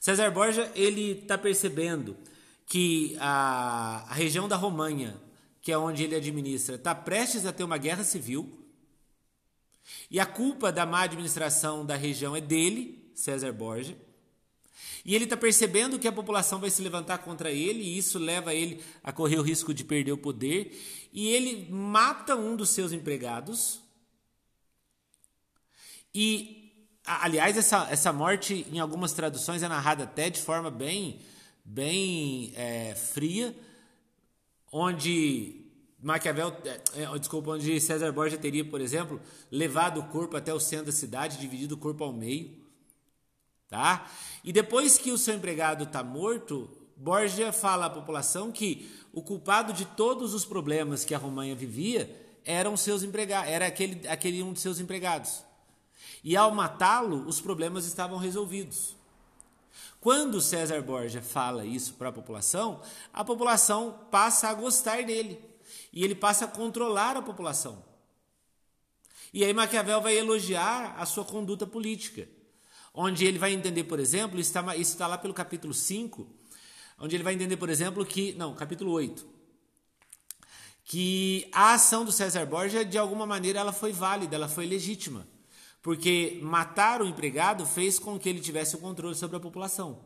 César 0.01 0.31
Borja 0.31 0.71
ele 0.73 1.11
está 1.11 1.37
percebendo 1.37 2.17
que 2.65 3.15
a, 3.19 4.03
a 4.09 4.13
região 4.15 4.47
da 4.47 4.55
Romanha, 4.55 5.15
que 5.61 5.71
é 5.71 5.77
onde 5.77 6.03
ele 6.03 6.15
administra, 6.15 6.75
está 6.75 6.95
prestes 6.95 7.45
a 7.45 7.53
ter 7.53 7.63
uma 7.63 7.77
guerra 7.77 8.03
civil. 8.03 8.51
E 10.09 10.19
a 10.19 10.25
culpa 10.25 10.71
da 10.71 10.87
má 10.87 11.03
administração 11.03 11.85
da 11.85 11.95
região 11.95 12.35
é 12.35 12.41
dele, 12.41 13.11
César 13.13 13.53
Borgia. 13.53 13.95
E 15.05 15.13
ele 15.13 15.25
está 15.25 15.37
percebendo 15.37 15.99
que 15.99 16.07
a 16.07 16.11
população 16.11 16.59
vai 16.59 16.71
se 16.71 16.81
levantar 16.81 17.19
contra 17.19 17.51
ele, 17.51 17.83
e 17.83 17.95
isso 17.95 18.17
leva 18.17 18.55
ele 18.55 18.83
a 19.03 19.11
correr 19.11 19.37
o 19.37 19.43
risco 19.43 19.71
de 19.71 19.83
perder 19.83 20.13
o 20.13 20.17
poder. 20.17 20.81
E 21.13 21.27
ele 21.29 21.69
mata 21.69 22.35
um 22.35 22.55
dos 22.55 22.69
seus 22.69 22.91
empregados. 22.91 23.79
E, 26.13 26.60
aliás, 27.05 27.57
essa, 27.57 27.87
essa 27.89 28.13
morte, 28.13 28.65
em 28.71 28.79
algumas 28.79 29.13
traduções, 29.13 29.63
é 29.63 29.67
narrada 29.67 30.03
até 30.03 30.29
de 30.29 30.41
forma 30.41 30.69
bem, 30.69 31.19
bem 31.65 32.53
é, 32.55 32.95
fria, 32.95 33.55
onde 34.71 35.61
Maquiavel, 36.01 36.55
é, 36.65 37.03
é, 37.03 37.19
desculpa, 37.19 37.51
onde 37.51 37.79
César 37.79 38.11
Borgia 38.11 38.37
teria, 38.37 38.65
por 38.65 38.81
exemplo, 38.81 39.21
levado 39.51 39.99
o 39.99 40.07
corpo 40.07 40.35
até 40.35 40.51
o 40.51 40.59
centro 40.59 40.87
da 40.87 40.91
cidade, 40.91 41.37
dividido 41.37 41.75
o 41.75 41.77
corpo 41.77 42.03
ao 42.03 42.11
meio, 42.11 42.57
tá? 43.69 44.09
E 44.43 44.51
depois 44.51 44.97
que 44.97 45.11
o 45.11 45.17
seu 45.17 45.35
empregado 45.35 45.83
está 45.83 46.03
morto, 46.03 46.67
Borgia 46.97 47.53
fala 47.53 47.85
à 47.85 47.89
população 47.89 48.51
que 48.51 48.91
o 49.13 49.21
culpado 49.21 49.73
de 49.73 49.85
todos 49.85 50.33
os 50.33 50.43
problemas 50.43 51.05
que 51.05 51.13
a 51.13 51.19
Romanha 51.19 51.55
vivia 51.55 52.09
eram 52.43 52.75
seus 52.75 53.03
empregados, 53.03 53.51
era 53.51 53.67
aquele, 53.67 54.07
aquele 54.07 54.41
um 54.41 54.53
de 54.53 54.59
seus 54.59 54.79
empregados. 54.79 55.43
E 56.23 56.35
ao 56.35 56.51
matá-lo, 56.51 57.27
os 57.27 57.41
problemas 57.41 57.85
estavam 57.85 58.17
resolvidos. 58.17 58.95
Quando 59.99 60.41
César 60.41 60.81
Borgia 60.81 61.21
fala 61.21 61.65
isso 61.65 61.93
para 61.93 62.09
a 62.09 62.11
população, 62.11 62.81
a 63.13 63.23
população 63.23 63.99
passa 64.09 64.49
a 64.49 64.53
gostar 64.53 65.03
dele 65.03 65.39
e 65.93 66.03
ele 66.03 66.15
passa 66.15 66.45
a 66.45 66.47
controlar 66.47 67.15
a 67.15 67.21
população. 67.21 67.83
E 69.33 69.45
aí 69.45 69.53
Maquiavel 69.53 70.01
vai 70.01 70.17
elogiar 70.17 70.95
a 70.97 71.05
sua 71.05 71.23
conduta 71.23 71.65
política, 71.65 72.27
onde 72.93 73.25
ele 73.25 73.37
vai 73.37 73.53
entender, 73.53 73.83
por 73.85 73.99
exemplo, 73.99 74.39
isso 74.39 74.57
está, 74.75 75.07
lá 75.07 75.17
pelo 75.17 75.33
capítulo 75.33 75.73
5, 75.73 76.27
onde 76.99 77.15
ele 77.15 77.23
vai 77.23 77.33
entender, 77.33 77.55
por 77.57 77.69
exemplo, 77.69 78.05
que. 78.05 78.33
Não, 78.33 78.53
capítulo 78.55 78.91
8. 78.91 79.25
Que 80.83 81.47
a 81.53 81.73
ação 81.75 82.03
do 82.03 82.11
César 82.11 82.45
Borgia, 82.45 82.83
de 82.83 82.97
alguma 82.97 83.25
maneira, 83.25 83.59
ela 83.59 83.71
foi 83.71 83.93
válida, 83.93 84.35
ela 84.35 84.49
foi 84.49 84.65
legítima. 84.65 85.25
Porque 85.81 86.39
matar 86.41 87.01
o 87.01 87.07
empregado 87.07 87.65
fez 87.65 87.97
com 87.97 88.19
que 88.19 88.29
ele 88.29 88.39
tivesse 88.39 88.75
o 88.75 88.79
controle 88.79 89.15
sobre 89.15 89.37
a 89.37 89.39
população. 89.39 89.99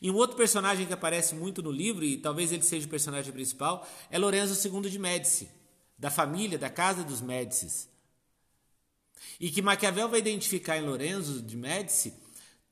E 0.00 0.10
um 0.10 0.16
outro 0.16 0.36
personagem 0.36 0.86
que 0.86 0.92
aparece 0.92 1.34
muito 1.34 1.62
no 1.62 1.70
livro, 1.70 2.04
e 2.04 2.16
talvez 2.16 2.50
ele 2.52 2.62
seja 2.62 2.86
o 2.86 2.90
personagem 2.90 3.32
principal, 3.32 3.88
é 4.10 4.18
Lorenzo 4.18 4.68
II 4.68 4.90
de 4.90 4.98
Médici, 4.98 5.48
da 5.96 6.10
família, 6.10 6.58
da 6.58 6.68
casa 6.68 7.04
dos 7.04 7.20
Médicis. 7.20 7.88
E 9.38 9.50
que 9.50 9.62
Maquiavel 9.62 10.08
vai 10.08 10.18
identificar 10.18 10.76
em 10.76 10.84
Lorenzo 10.84 11.40
de 11.40 11.56
Médici 11.56 12.14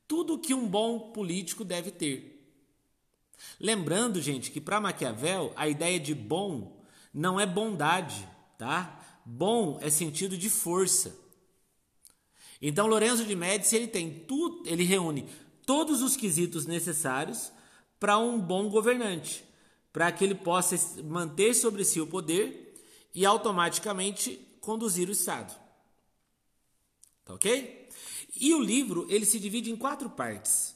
tudo 0.07 0.37
que 0.37 0.53
um 0.53 0.67
bom 0.67 1.11
político 1.11 1.63
deve 1.63 1.89
ter. 1.89 2.37
Lembrando, 3.59 4.21
gente, 4.21 4.51
que 4.51 4.59
para 4.59 4.81
Maquiavel 4.81 5.53
a 5.55 5.67
ideia 5.69 5.99
de 5.99 6.13
bom 6.13 6.83
não 7.13 7.39
é 7.39 7.45
bondade, 7.45 8.27
tá? 8.57 9.00
Bom 9.25 9.79
é 9.81 9.89
sentido 9.89 10.37
de 10.37 10.49
força. 10.49 11.15
Então 12.61 12.87
Lorenzo 12.87 13.25
de 13.25 13.35
Médici 13.35 13.75
ele 13.75 13.87
tem 13.87 14.11
tudo, 14.27 14.67
ele 14.67 14.83
reúne 14.83 15.27
todos 15.65 16.01
os 16.01 16.15
quesitos 16.15 16.65
necessários 16.65 17.51
para 17.99 18.17
um 18.17 18.39
bom 18.39 18.69
governante, 18.69 19.43
para 19.93 20.11
que 20.11 20.23
ele 20.23 20.35
possa 20.35 20.75
manter 21.03 21.53
sobre 21.53 21.83
si 21.83 21.99
o 22.01 22.07
poder 22.07 22.75
e 23.13 23.25
automaticamente 23.25 24.39
conduzir 24.59 25.09
o 25.09 25.11
Estado. 25.11 25.53
Tá 27.25 27.33
ok? 27.33 27.89
E 28.35 28.53
o 28.53 28.61
livro 28.61 29.05
ele 29.09 29.25
se 29.25 29.39
divide 29.39 29.71
em 29.71 29.75
quatro 29.75 30.09
partes. 30.09 30.75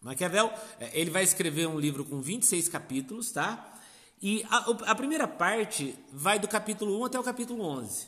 Maquiavel 0.00 0.52
é, 0.78 0.98
ele 0.98 1.10
vai 1.10 1.22
escrever 1.22 1.66
um 1.68 1.78
livro 1.78 2.04
com 2.04 2.20
26 2.20 2.68
capítulos, 2.68 3.30
tá? 3.32 3.78
E 4.22 4.44
a, 4.50 4.90
a 4.90 4.94
primeira 4.94 5.26
parte 5.26 5.98
vai 6.12 6.38
do 6.38 6.46
capítulo 6.46 7.00
1 7.00 7.04
até 7.06 7.18
o 7.18 7.22
capítulo 7.22 7.64
11. 7.64 8.06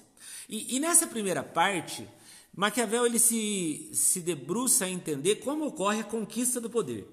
E, 0.48 0.76
e 0.76 0.80
nessa 0.80 1.06
primeira 1.06 1.42
parte, 1.42 2.06
Maquiavel 2.54 3.06
ele 3.06 3.18
se, 3.18 3.90
se 3.94 4.20
debruça 4.20 4.84
a 4.84 4.90
entender 4.90 5.36
como 5.36 5.66
ocorre 5.66 6.00
a 6.00 6.04
conquista 6.04 6.60
do 6.60 6.68
poder. 6.68 7.08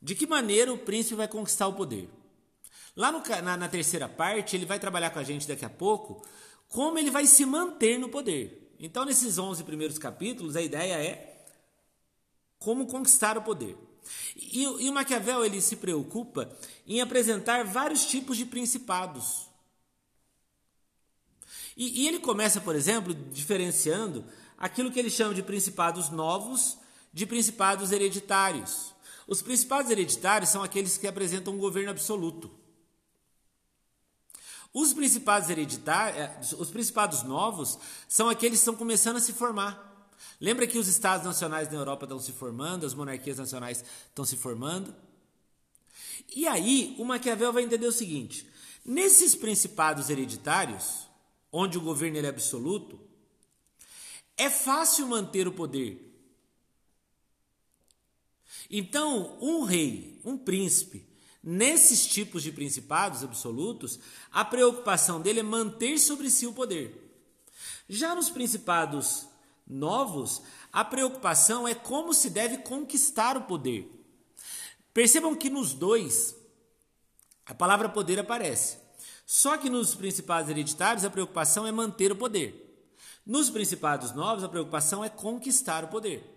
De 0.00 0.14
que 0.14 0.26
maneira 0.26 0.72
o 0.72 0.78
príncipe 0.78 1.14
vai 1.14 1.28
conquistar 1.28 1.66
o 1.66 1.74
poder? 1.74 2.08
Lá 2.96 3.12
no, 3.12 3.22
na, 3.42 3.56
na 3.56 3.68
terceira 3.68 4.08
parte, 4.08 4.56
ele 4.56 4.64
vai 4.64 4.78
trabalhar 4.78 5.10
com 5.10 5.18
a 5.18 5.24
gente 5.24 5.46
daqui 5.46 5.64
a 5.64 5.70
pouco 5.70 6.26
como 6.68 6.98
ele 6.98 7.10
vai 7.10 7.26
se 7.26 7.44
manter 7.44 7.98
no 7.98 8.08
poder. 8.08 8.74
Então, 8.80 9.04
nesses 9.04 9.38
11 9.38 9.62
primeiros 9.64 9.98
capítulos, 9.98 10.56
a 10.56 10.62
ideia 10.62 10.94
é 10.94 11.44
como 12.58 12.86
conquistar 12.86 13.36
o 13.38 13.42
poder. 13.42 13.76
E, 14.36 14.62
e, 14.62 14.88
o 14.88 14.92
Maquiavel 14.92 15.44
ele 15.44 15.60
se 15.60 15.76
preocupa 15.76 16.50
em 16.86 17.00
apresentar 17.00 17.64
vários 17.64 18.04
tipos 18.06 18.36
de 18.36 18.46
principados. 18.46 19.48
E, 21.76 22.02
e 22.02 22.08
ele 22.08 22.18
começa, 22.18 22.60
por 22.60 22.74
exemplo, 22.74 23.14
diferenciando 23.14 24.24
aquilo 24.56 24.90
que 24.90 24.98
ele 24.98 25.10
chama 25.10 25.34
de 25.34 25.42
principados 25.42 26.10
novos 26.10 26.78
de 27.14 27.24
principados 27.24 27.92
hereditários. 27.92 28.92
Os 29.26 29.40
principados 29.40 29.90
hereditários 29.90 30.50
são 30.50 30.64
aqueles 30.64 30.98
que 30.98 31.06
apresentam 31.06 31.54
um 31.54 31.58
governo 31.58 31.92
absoluto. 31.92 32.50
Os 34.72 34.92
principados 34.92 35.48
hereditários, 35.48 36.18
eh, 36.18 36.56
os 36.58 36.68
principados 36.68 37.22
novos, 37.22 37.78
são 38.08 38.28
aqueles 38.28 38.58
que 38.58 38.62
estão 38.62 38.74
começando 38.74 39.16
a 39.16 39.20
se 39.20 39.32
formar. 39.32 39.93
Lembra 40.40 40.66
que 40.66 40.78
os 40.78 40.88
estados 40.88 41.26
nacionais 41.26 41.70
na 41.70 41.78
Europa 41.78 42.04
estão 42.04 42.18
se 42.18 42.32
formando, 42.32 42.84
as 42.84 42.94
monarquias 42.94 43.38
nacionais 43.38 43.84
estão 44.08 44.24
se 44.24 44.36
formando? 44.36 44.94
E 46.34 46.46
aí, 46.46 46.94
o 46.98 47.04
Maquiavel 47.04 47.52
vai 47.52 47.62
entender 47.62 47.86
o 47.86 47.92
seguinte: 47.92 48.48
nesses 48.84 49.34
principados 49.34 50.10
hereditários, 50.10 51.06
onde 51.52 51.78
o 51.78 51.80
governo 51.80 52.18
é 52.18 52.28
absoluto, 52.28 53.00
é 54.36 54.50
fácil 54.50 55.06
manter 55.06 55.46
o 55.46 55.52
poder. 55.52 56.10
Então, 58.70 59.38
um 59.40 59.62
rei, 59.62 60.20
um 60.24 60.36
príncipe, 60.36 61.06
nesses 61.42 62.06
tipos 62.06 62.42
de 62.42 62.50
principados 62.50 63.22
absolutos, 63.22 64.00
a 64.32 64.44
preocupação 64.44 65.20
dele 65.20 65.40
é 65.40 65.42
manter 65.44 65.98
sobre 65.98 66.30
si 66.30 66.46
o 66.46 66.52
poder. 66.52 67.00
Já 67.88 68.14
nos 68.14 68.30
principados 68.30 69.26
novos, 69.66 70.42
a 70.72 70.84
preocupação 70.84 71.66
é 71.66 71.74
como 71.74 72.12
se 72.12 72.30
deve 72.30 72.58
conquistar 72.58 73.36
o 73.36 73.42
poder. 73.42 73.90
Percebam 74.92 75.34
que 75.34 75.50
nos 75.50 75.72
dois 75.72 76.36
a 77.46 77.54
palavra 77.54 77.88
poder 77.88 78.18
aparece. 78.18 78.78
Só 79.26 79.56
que 79.56 79.70
nos 79.70 79.94
principados 79.94 80.50
hereditários 80.50 81.04
a 81.04 81.10
preocupação 81.10 81.66
é 81.66 81.72
manter 81.72 82.12
o 82.12 82.16
poder. 82.16 82.60
Nos 83.24 83.48
principados 83.48 84.12
novos 84.12 84.44
a 84.44 84.48
preocupação 84.48 85.04
é 85.04 85.08
conquistar 85.08 85.84
o 85.84 85.88
poder. 85.88 86.30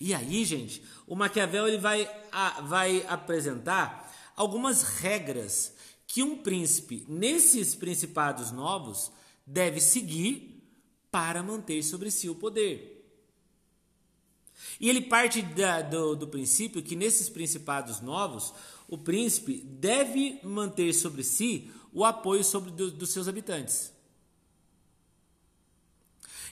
E 0.00 0.12
aí, 0.12 0.44
gente, 0.44 0.84
o 1.06 1.14
Maquiavel 1.14 1.68
ele 1.68 1.78
vai, 1.78 2.10
a, 2.32 2.60
vai 2.62 3.04
apresentar 3.08 4.12
algumas 4.36 4.82
regras 4.82 5.72
que 6.06 6.22
um 6.22 6.36
príncipe 6.36 7.04
nesses 7.08 7.74
principados 7.74 8.50
novos 8.50 9.10
deve 9.46 9.80
seguir 9.80 10.53
para 11.14 11.44
manter 11.44 11.80
sobre 11.84 12.10
si 12.10 12.28
o 12.28 12.34
poder. 12.34 13.08
E 14.80 14.90
ele 14.90 15.00
parte 15.00 15.40
da, 15.42 15.80
do, 15.80 16.16
do 16.16 16.26
princípio 16.26 16.82
que 16.82 16.96
nesses 16.96 17.28
principados 17.28 18.00
novos 18.00 18.52
o 18.88 18.98
príncipe 18.98 19.62
deve 19.64 20.40
manter 20.42 20.92
sobre 20.92 21.22
si 21.22 21.70
o 21.92 22.04
apoio 22.04 22.42
sobre 22.42 22.72
do, 22.72 22.90
dos 22.90 23.10
seus 23.10 23.28
habitantes. 23.28 23.92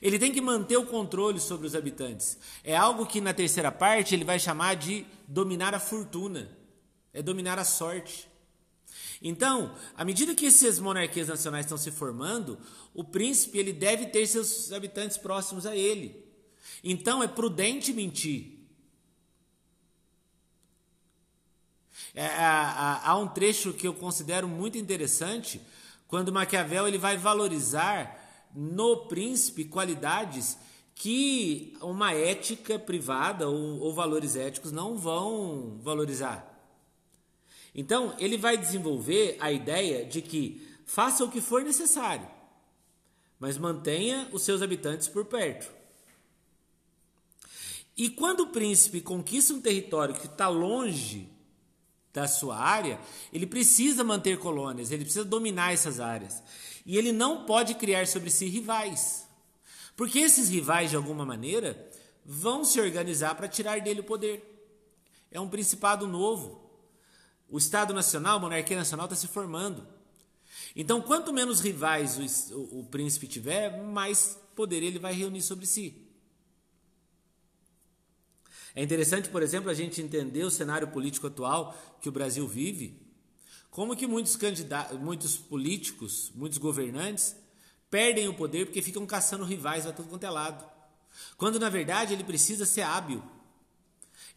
Ele 0.01 0.17
tem 0.17 0.31
que 0.33 0.41
manter 0.41 0.77
o 0.77 0.87
controle 0.87 1.41
sobre 1.41 1.67
os 1.67 1.75
habitantes. 1.75 2.39
É 2.63 2.77
algo 2.77 3.05
que 3.05 3.21
na 3.21 3.35
terceira 3.35 3.73
parte 3.73 4.15
ele 4.15 4.25
vai 4.25 4.39
chamar 4.39 4.77
de 4.77 5.05
dominar 5.27 5.75
a 5.75 5.81
fortuna, 5.81 6.57
é 7.13 7.21
dominar 7.21 7.59
a 7.59 7.65
sorte. 7.65 8.31
Então, 9.23 9.75
à 9.97 10.05
medida 10.05 10.35
que 10.35 10.47
essas 10.47 10.81
monarquias 10.81 11.29
nacionais 11.29 11.65
estão 11.65 11.79
se 11.79 11.93
formando, 11.93 12.59
o 12.93 13.05
príncipe 13.05 13.57
ele 13.59 13.73
deve 13.73 14.07
ter 14.07 14.27
seus 14.27 14.73
habitantes 14.73 15.17
próximos 15.17 15.65
a 15.65 15.77
ele. 15.77 16.25
Então, 16.83 17.23
é 17.23 17.29
prudente 17.29 17.93
mentir. 17.93 18.59
É, 22.15 22.27
há, 22.27 23.11
há 23.11 23.17
um 23.17 23.29
trecho 23.29 23.73
que 23.73 23.87
eu 23.87 23.95
considero 23.95 24.49
muito 24.49 24.77
interessante, 24.77 25.61
quando 26.09 26.33
Maquiavel 26.33 26.89
ele 26.89 26.99
vai 26.99 27.17
valorizar 27.17 28.19
no 28.55 29.07
príncipe 29.07 29.65
qualidades 29.65 30.59
que 30.95 31.75
uma 31.81 32.13
ética 32.13 32.79
privada 32.79 33.49
ou, 33.49 33.79
ou 33.79 33.95
valores 33.95 34.37
éticos 34.37 34.73
não 34.73 34.99
vão 34.99 35.79
valorizar. 35.81 36.52
Então, 37.75 38.15
ele 38.19 38.37
vai 38.37 38.57
desenvolver 38.57 39.37
a 39.41 39.51
ideia 39.51 40.05
de 40.05 40.21
que 40.21 40.67
faça 40.85 41.25
o 41.25 41.31
que 41.31 41.41
for 41.41 41.63
necessário, 41.63 42.29
mas 43.39 43.57
mantenha 43.57 44.29
os 44.33 44.43
seus 44.43 44.61
habitantes 44.61 45.09
por 45.09 45.25
perto. 45.25 45.73
E 47.97 48.11
quando 48.11 48.41
o 48.41 48.49
príncipe 48.49 49.01
conquista 49.01 49.55
um 49.55 49.61
território 49.61 50.15
que 50.15 50.27
está 50.27 50.49
longe 50.49 51.29
da 52.13 52.29
sua 52.29 52.59
área, 52.59 53.01
ele 53.33 53.47
precisa 53.47 54.05
manter 54.05 54.39
colônias, 54.39 54.91
ele 54.91 55.05
precisa 55.05 55.25
dominar 55.25 55.73
essas 55.73 55.99
áreas. 55.99 56.43
E 56.85 56.99
ele 56.99 57.13
não 57.13 57.45
pode 57.45 57.75
criar 57.75 58.07
sobre 58.07 58.31
si 58.31 58.47
rivais. 58.47 59.27
Porque 59.97 60.19
esses 60.19 60.49
rivais, 60.49 60.91
de 60.91 60.97
alguma 60.97 61.25
maneira, 61.25 61.91
vão 62.25 62.65
se 62.65 62.81
organizar 62.81 63.35
para 63.35 63.49
tirar 63.49 63.81
dele 63.81 64.01
o 64.01 64.05
poder. 64.05 64.49
É 65.31 65.41
um 65.41 65.49
principado 65.49 66.07
novo. 66.07 66.61
O 67.53 67.59
Estado 67.59 67.93
Nacional, 67.93 68.39
a 68.39 68.41
monarquia 68.41 68.77
nacional 68.77 69.05
está 69.05 69.15
se 69.15 69.29
formando. 69.29 69.87
Então, 70.75 71.03
quanto 71.03 71.35
menos 71.35 71.61
rivais 71.61 72.17
o, 72.51 72.79
o 72.81 72.89
príncipe 72.91 73.27
tiver, 73.27 73.83
mais 73.83 74.39
poder 74.57 74.83
ele 74.83 74.99
vai 74.99 75.13
reunir 75.13 75.43
sobre 75.43 75.67
si. 75.67 76.09
É 78.75 78.83
interessante, 78.83 79.29
por 79.29 79.43
exemplo, 79.43 79.71
a 79.71 79.75
gente 79.75 80.01
entender 80.01 80.45
o 80.45 80.51
cenário 80.51 80.89
político 80.89 81.27
atual 81.27 81.77
que 82.01 82.09
o 82.09 82.13
Brasil 82.13 82.49
vive. 82.49 82.99
Como 83.71 83.95
que 83.95 84.07
muitos 84.07 84.35
candidatos, 84.35 84.99
muitos 84.99 85.37
políticos, 85.37 86.33
muitos 86.35 86.57
governantes 86.57 87.37
perdem 87.91 88.29
o 88.29 88.35
poder 88.35 88.65
porque 88.65 88.81
ficam 88.81 89.05
caçando 89.05 89.45
rivais 89.45 89.87
a 89.87 89.93
todo 89.93 90.09
quanto 90.09 90.25
é 90.25 90.31
lado. 90.31 90.65
Quando 91.37 91.61
na 91.61 91.69
verdade 91.69 92.15
ele 92.15 92.25
precisa 92.25 92.65
ser 92.65 92.81
hábil. 92.81 93.23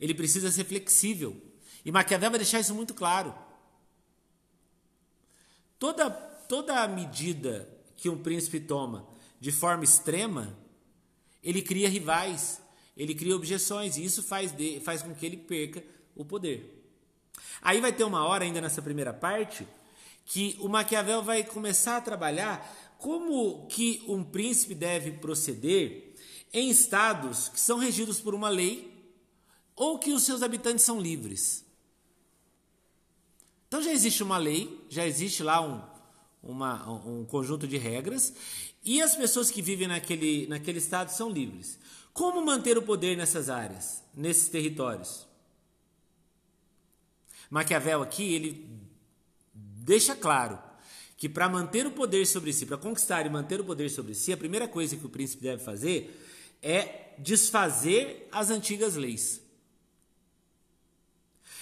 Ele 0.01 0.13
precisa 0.13 0.51
ser 0.51 0.65
flexível. 0.65 1.55
E 1.86 1.92
Maquiavel 1.92 2.32
vai 2.32 2.39
deixar 2.39 2.60
isso 2.60 2.74
muito 2.74 2.94
claro. 2.94 3.34
Toda 5.80 6.10
toda 6.10 6.88
medida 6.88 7.70
que 7.96 8.10
um 8.10 8.18
príncipe 8.18 8.60
toma 8.60 9.08
de 9.39 9.51
forma 9.51 9.84
extrema, 9.84 10.58
ele 11.44 11.62
cria 11.62 11.89
rivais, 11.89 12.62
ele 12.96 13.13
cria 13.13 13.36
objeções, 13.36 13.98
e 13.98 14.04
isso 14.04 14.24
faz, 14.24 14.51
de, 14.51 14.80
faz 14.80 15.01
com 15.01 15.13
que 15.13 15.25
ele 15.25 15.38
perca 15.38 15.84
o 16.15 16.24
poder. 16.24 16.84
Aí 17.62 17.82
vai 17.82 17.92
ter 17.92 18.04
uma 18.04 18.25
hora, 18.25 18.44
ainda 18.44 18.62
nessa 18.62 18.82
primeira 18.82 19.13
parte, 19.13 19.68
que 20.25 20.58
o 20.60 20.68
Maquiavel 20.68 21.22
vai 21.22 21.44
começar 21.44 21.98
a 21.98 22.01
trabalhar 22.01 22.96
como 22.98 23.68
que 23.68 24.04
um 24.08 24.24
príncipe 24.24 24.74
deve 24.74 25.12
proceder 25.12 26.15
em 26.54 26.70
estados 26.70 27.50
que 27.50 27.60
são 27.60 27.77
regidos 27.77 28.20
por 28.20 28.34
uma 28.34 28.50
lei 28.50 28.92
ou 29.75 30.00
que 30.00 30.13
os 30.13 30.24
seus 30.24 30.42
habitantes 30.42 30.86
são 30.86 31.00
livres. 31.00 31.64
Então 33.75 33.84
já 33.84 33.91
existe 33.91 34.24
uma 34.24 34.38
lei, 34.38 34.86
já 34.88 35.05
existe 35.05 35.44
lá 35.44 35.60
um, 35.60 35.82
uma, 36.41 36.89
um 37.05 37.25
conjunto 37.25 37.67
de 37.67 37.75
regras, 37.75 38.34
e 38.86 39.01
as 39.01 39.17
pessoas 39.17 39.51
que 39.51 39.62
vivem 39.62 39.86
naquele, 39.86 40.48
naquele 40.48 40.77
estado 40.77 41.10
são 41.10 41.29
livres. 41.29 41.77
Como 42.13 42.41
manter 42.41 42.77
o 42.77 42.82
poder 42.82 43.17
nessas 43.17 43.50
áreas, 43.50 44.01
nesses 44.15 44.48
territórios? 44.48 45.27
Maquiavel 47.50 48.01
aqui, 48.01 48.24
ele 48.34 48.65
deixa 49.53 50.15
claro 50.15 50.58
que 51.17 51.27
para 51.27 51.50
manter 51.50 51.86
o 51.86 51.91
poder 51.91 52.25
sobre 52.25 52.53
si, 52.53 52.65
para 52.65 52.77
conquistar 52.77 53.25
e 53.25 53.29
manter 53.29 53.60
o 53.60 53.65
poder 53.65 53.89
sobre 53.89 54.15
si, 54.15 54.32
a 54.32 54.38
primeira 54.38 54.70
coisa 54.70 54.96
que 54.96 55.05
o 55.05 55.10
príncipe 55.10 55.44
deve 55.44 55.62
fazer 55.62 56.17
é 56.62 57.13
desfazer 57.20 58.29
as 58.32 58.50
antigas 58.50 58.96
leis. 58.96 59.45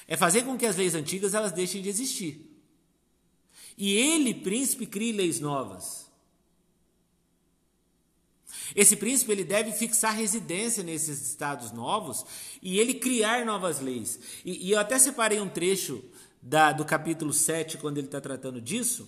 É 0.08 0.18
fazer 0.18 0.44
com 0.44 0.58
que 0.58 0.66
as 0.66 0.76
leis 0.76 0.96
antigas 0.96 1.34
elas 1.34 1.52
deixem 1.52 1.82
de 1.82 1.90
existir. 1.90 2.50
E 3.78 3.96
ele, 3.96 4.34
príncipe, 4.34 4.86
crie 4.86 5.12
leis 5.12 5.40
novas. 5.40 6.04
Esse 8.76 8.96
príncipe 8.96 9.32
ele 9.32 9.44
deve 9.44 9.72
fixar 9.72 10.16
residência 10.16 10.84
nesses 10.84 11.22
estados 11.28 11.72
novos 11.72 12.26
e 12.62 12.80
ele 12.80 12.96
criar 12.96 13.46
novas 13.46 13.80
leis. 13.80 14.20
E, 14.44 14.68
e 14.68 14.72
eu 14.72 14.80
até 14.80 14.98
separei 14.98 15.40
um 15.40 15.50
trecho 15.50 16.04
da, 16.42 16.72
do 16.72 16.84
capítulo 16.84 17.32
7, 17.32 17.78
quando 17.78 17.98
ele 17.98 18.08
está 18.08 18.20
tratando 18.20 18.60
disso, 18.60 19.08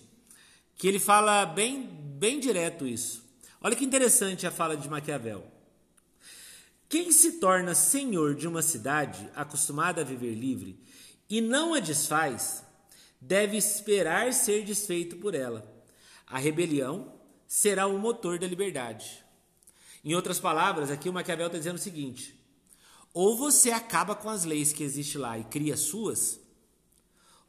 que 0.76 0.86
ele 0.86 0.98
fala 0.98 1.44
bem, 1.44 1.82
bem 1.82 2.38
direto 2.38 2.86
isso. 2.86 3.24
Olha 3.60 3.76
que 3.76 3.84
interessante 3.84 4.46
a 4.46 4.50
fala 4.50 4.76
de 4.76 4.88
Maquiavel. 4.88 5.44
Quem 6.88 7.10
se 7.10 7.32
torna 7.32 7.74
senhor 7.74 8.34
de 8.34 8.46
uma 8.46 8.62
cidade 8.62 9.28
acostumada 9.34 10.02
a 10.02 10.04
viver 10.04 10.34
livre 10.34 10.78
e 11.28 11.40
não 11.40 11.74
a 11.74 11.80
desfaz, 11.80 12.64
deve 13.20 13.56
esperar 13.56 14.32
ser 14.32 14.64
desfeito 14.64 15.16
por 15.16 15.34
ela. 15.34 15.74
A 16.26 16.38
rebelião 16.38 17.12
será 17.46 17.86
o 17.86 17.98
motor 17.98 18.38
da 18.38 18.46
liberdade. 18.46 19.24
Em 20.04 20.14
outras 20.14 20.38
palavras, 20.38 20.90
aqui 20.90 21.08
o 21.08 21.12
Maquiavel 21.12 21.46
está 21.46 21.58
dizendo 21.58 21.76
o 21.76 21.80
seguinte: 21.80 22.38
ou 23.12 23.36
você 23.36 23.70
acaba 23.70 24.14
com 24.14 24.28
as 24.28 24.44
leis 24.44 24.72
que 24.72 24.84
existem 24.84 25.20
lá 25.20 25.38
e 25.38 25.44
cria 25.44 25.76
suas, 25.76 26.40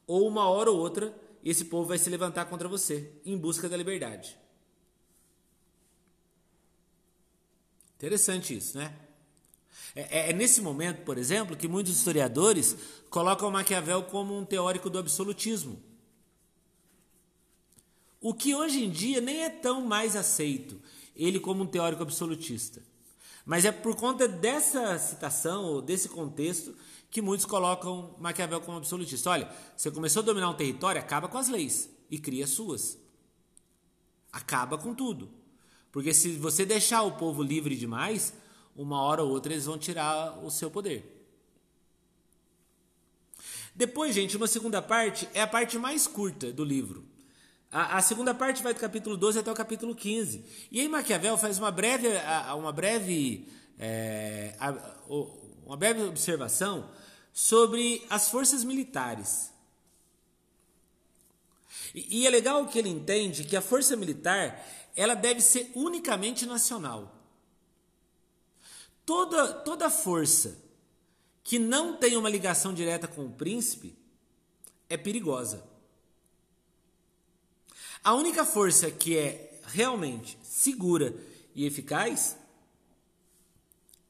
ou 0.06 0.28
uma 0.28 0.48
hora 0.48 0.72
ou 0.72 0.80
outra 0.80 1.16
esse 1.44 1.66
povo 1.66 1.88
vai 1.88 1.98
se 1.98 2.10
levantar 2.10 2.46
contra 2.46 2.68
você 2.68 3.14
em 3.24 3.38
busca 3.38 3.70
da 3.70 3.78
liberdade. 3.78 4.38
Interessante 7.96 8.56
isso, 8.56 8.78
né? 8.78 9.07
É, 9.98 10.02
é, 10.02 10.30
é, 10.30 10.34
nesse 10.34 10.62
momento, 10.62 11.02
por 11.02 11.18
exemplo, 11.18 11.58
que 11.58 11.68
muitos 11.68 11.92
historiadores 11.92 12.78
colocam 13.10 13.50
Maquiavel 13.50 14.04
como 14.04 14.38
um 14.38 14.46
teórico 14.46 14.92
do 14.92 15.00
absolutismo. 15.00 15.82
O 18.22 18.32
que 18.32 18.54
hoje 18.54 18.86
em 18.86 18.92
dia 18.92 19.20
nem 19.20 19.44
é 19.44 19.50
tão 19.50 19.84
mais 19.84 20.16
aceito 20.16 20.80
ele 21.16 21.40
como 21.40 21.64
um 21.64 21.66
teórico 21.66 22.04
absolutista. 22.04 22.84
Mas 23.44 23.66
é 23.66 23.72
por 23.72 23.96
conta 23.96 24.28
dessa 24.28 25.00
citação, 25.00 25.64
ou 25.64 25.82
desse 25.82 26.10
contexto, 26.10 26.76
que 27.10 27.20
muitos 27.20 27.48
colocam 27.48 28.14
Maquiavel 28.20 28.62
como 28.62 28.78
absolutista. 28.78 29.32
Olha, 29.32 29.52
você 29.76 29.90
começou 29.90 30.22
a 30.22 30.26
dominar 30.26 30.52
um 30.52 30.54
território, 30.54 31.02
acaba 31.02 31.28
com 31.28 31.40
as 31.40 31.50
leis 31.50 31.90
e 32.12 32.20
cria 32.20 32.44
as 32.44 32.52
suas. 32.52 33.00
Acaba 34.32 34.78
com 34.78 34.94
tudo. 34.94 35.28
Porque 35.92 36.14
se 36.14 36.34
você 36.34 36.68
deixar 36.68 37.02
o 37.02 37.14
povo 37.14 37.42
livre 37.42 37.76
demais, 37.76 38.32
uma 38.78 39.02
hora 39.02 39.24
ou 39.24 39.32
outra 39.32 39.52
eles 39.52 39.66
vão 39.66 39.78
tirar 39.78 40.38
o 40.46 40.52
seu 40.52 40.70
poder. 40.70 41.16
Depois, 43.76 44.16
gente, 44.16 44.38
uma 44.38 44.48
segunda 44.48 44.82
parte 44.82 45.28
é 45.34 45.42
a 45.42 45.48
parte 45.48 45.78
mais 45.78 46.08
curta 46.08 46.52
do 46.52 46.64
livro. 46.64 47.06
A, 47.72 47.98
a, 47.98 48.02
segunda 48.02 48.34
parte 48.34 48.64
vai 48.64 48.74
do 48.74 48.80
capítulo 48.80 49.18
12 49.18 49.40
até 49.40 49.52
o 49.52 49.56
capítulo 49.56 49.94
15. 49.94 50.46
E 50.72 50.80
aí 50.80 50.88
Maquiavel 50.88 51.38
faz 51.38 51.60
uma 51.60 51.70
breve, 51.70 52.08
uma 52.58 52.72
breve, 52.72 53.48
é, 53.78 54.56
uma 55.66 55.76
breve 55.76 56.04
observação 56.04 56.90
sobre 57.34 58.06
as 58.10 58.30
forças 58.30 58.64
militares. 58.64 59.52
E, 61.94 62.22
e 62.22 62.28
é 62.28 62.30
legal 62.30 62.66
que 62.68 62.80
ele 62.80 62.90
entende 62.90 63.44
que 63.44 63.56
a 63.56 63.62
força 63.62 63.96
militar 63.96 64.66
ela 64.96 65.14
deve 65.14 65.42
ser 65.42 65.72
unicamente 65.76 66.46
nacional. 66.46 67.17
Toda, 69.08 69.54
toda 69.54 69.90
força 69.90 70.62
que 71.42 71.58
não 71.58 71.96
tem 71.96 72.18
uma 72.18 72.30
ligação 72.30 72.74
direta 72.74 73.08
com 73.08 73.26
o 73.26 73.32
príncipe 73.32 73.98
é 74.90 74.98
perigosa. 74.98 75.64
A 78.04 78.14
única 78.14 78.44
força 78.44 78.92
que 78.92 79.18
é 79.18 79.62
realmente 79.68 80.38
segura 80.44 81.16
e 81.56 81.66
eficaz 81.66 82.36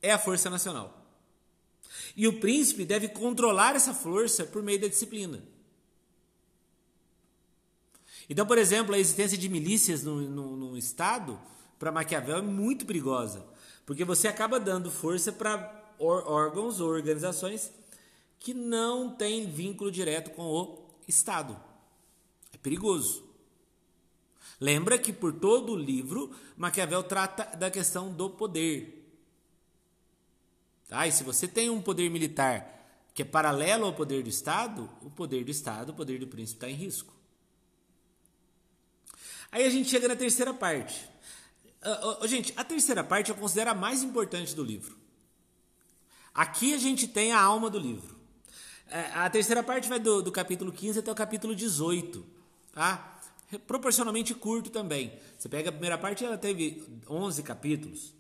é 0.01 0.11
a 0.11 0.17
força 0.17 0.49
nacional. 0.49 1.05
E 2.15 2.27
o 2.27 2.39
príncipe 2.39 2.83
deve 2.83 3.07
controlar 3.07 3.75
essa 3.75 3.93
força 3.93 4.45
por 4.45 4.63
meio 4.63 4.81
da 4.81 4.87
disciplina. 4.87 5.43
Então, 8.27 8.47
por 8.47 8.57
exemplo, 8.57 8.95
a 8.95 8.99
existência 8.99 9.37
de 9.37 9.47
milícias 9.47 10.01
no, 10.01 10.21
no, 10.21 10.57
no 10.57 10.75
Estado, 10.75 11.39
para 11.77 11.91
Maquiavel, 11.91 12.37
é 12.37 12.41
muito 12.41 12.83
perigosa. 12.83 13.45
Porque 13.87 14.03
você 14.03 14.27
acaba 14.27 14.59
dando 14.59 14.91
força 14.91 15.31
para 15.31 15.95
órgãos 15.97 16.81
ou 16.81 16.89
organizações 16.89 17.71
que 18.37 18.53
não 18.53 19.15
têm 19.15 19.49
vínculo 19.49 19.89
direto 19.89 20.29
com 20.31 20.43
o 20.43 20.85
Estado. 21.07 21.57
É 22.51 22.57
perigoso. 22.57 23.23
Lembra 24.59 24.97
que 24.97 25.13
por 25.13 25.31
todo 25.31 25.71
o 25.71 25.75
livro, 25.77 26.35
Maquiavel 26.57 27.01
trata 27.01 27.55
da 27.55 27.71
questão 27.71 28.11
do 28.11 28.29
poder. 28.29 29.09
Tá? 30.89 31.07
E 31.07 31.11
se 31.13 31.23
você 31.23 31.47
tem 31.47 31.69
um 31.69 31.81
poder 31.81 32.09
militar 32.09 32.73
que 33.13 33.21
é 33.21 33.25
paralelo 33.25 33.85
ao 33.85 33.93
poder 33.93 34.21
do 34.21 34.29
Estado, 34.29 34.89
o 35.01 35.09
poder 35.09 35.45
do 35.45 35.49
Estado, 35.51 35.91
o 35.91 35.95
poder 35.95 36.19
do 36.19 36.27
príncipe 36.27 36.57
está 36.57 36.69
em 36.69 36.75
risco. 36.75 37.13
Aí 39.49 39.65
a 39.65 39.69
gente 39.69 39.89
chega 39.89 40.09
na 40.09 40.15
terceira 40.17 40.53
parte. 40.53 41.09
Uh, 41.83 42.23
uh, 42.23 42.27
gente, 42.27 42.53
a 42.55 42.63
terceira 42.63 43.03
parte 43.03 43.29
eu 43.29 43.35
considero 43.35 43.71
a 43.71 43.75
mais 43.75 44.03
importante 44.03 44.55
do 44.55 44.63
livro. 44.63 44.97
Aqui 46.33 46.73
a 46.73 46.77
gente 46.77 47.07
tem 47.07 47.31
a 47.31 47.41
alma 47.41 47.69
do 47.69 47.79
livro. 47.79 48.15
É, 48.89 48.99
a 49.13 49.29
terceira 49.29 49.63
parte 49.63 49.89
vai 49.89 49.99
do, 49.99 50.21
do 50.21 50.31
capítulo 50.31 50.71
15 50.71 50.99
até 50.99 51.11
o 51.11 51.15
capítulo 51.15 51.55
18, 51.55 52.25
tá? 52.73 53.19
Proporcionalmente 53.65 54.33
curto 54.33 54.69
também. 54.69 55.11
Você 55.37 55.49
pega 55.49 55.69
a 55.69 55.71
primeira 55.71 55.97
parte, 55.97 56.23
ela 56.23 56.37
teve 56.37 56.83
11 57.09 57.43
capítulos. 57.43 58.13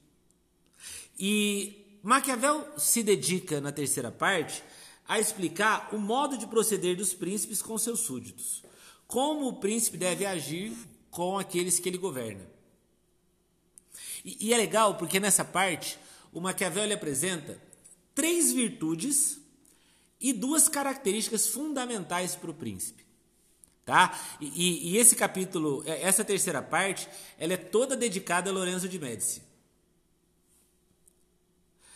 E 1.19 1.99
Maquiavel 2.03 2.67
se 2.77 3.03
dedica 3.03 3.61
na 3.61 3.71
terceira 3.71 4.11
parte 4.11 4.63
a 5.07 5.19
explicar 5.19 5.89
o 5.93 5.97
modo 5.97 6.37
de 6.37 6.47
proceder 6.47 6.95
dos 6.97 7.13
príncipes 7.13 7.61
com 7.61 7.77
seus 7.77 8.01
súditos. 8.01 8.63
Como 9.07 9.47
o 9.47 9.59
príncipe 9.59 9.97
deve 9.97 10.25
agir 10.25 10.75
com 11.09 11.37
aqueles 11.37 11.79
que 11.79 11.87
ele 11.87 11.97
governa. 11.97 12.56
E, 14.27 14.47
e 14.47 14.53
é 14.53 14.57
legal 14.57 14.95
porque 14.95 15.21
nessa 15.21 15.45
parte 15.45 15.97
o 16.33 16.41
Maquiavel 16.41 16.93
apresenta 16.93 17.57
três 18.13 18.51
virtudes 18.51 19.39
e 20.19 20.33
duas 20.33 20.67
características 20.67 21.47
fundamentais 21.47 22.35
para 22.35 22.51
o 22.51 22.53
príncipe. 22.53 23.05
Tá? 23.85 24.19
E, 24.41 24.91
e, 24.91 24.97
esse 24.97 25.15
capítulo, 25.15 25.81
é, 25.85 26.01
essa 26.01 26.25
terceira 26.25 26.61
parte, 26.61 27.07
ela 27.39 27.53
é 27.53 27.57
toda 27.57 27.95
dedicada 27.95 28.49
a 28.49 28.53
Lorenzo 28.53 28.89
de 28.89 28.99
Médici. 28.99 29.41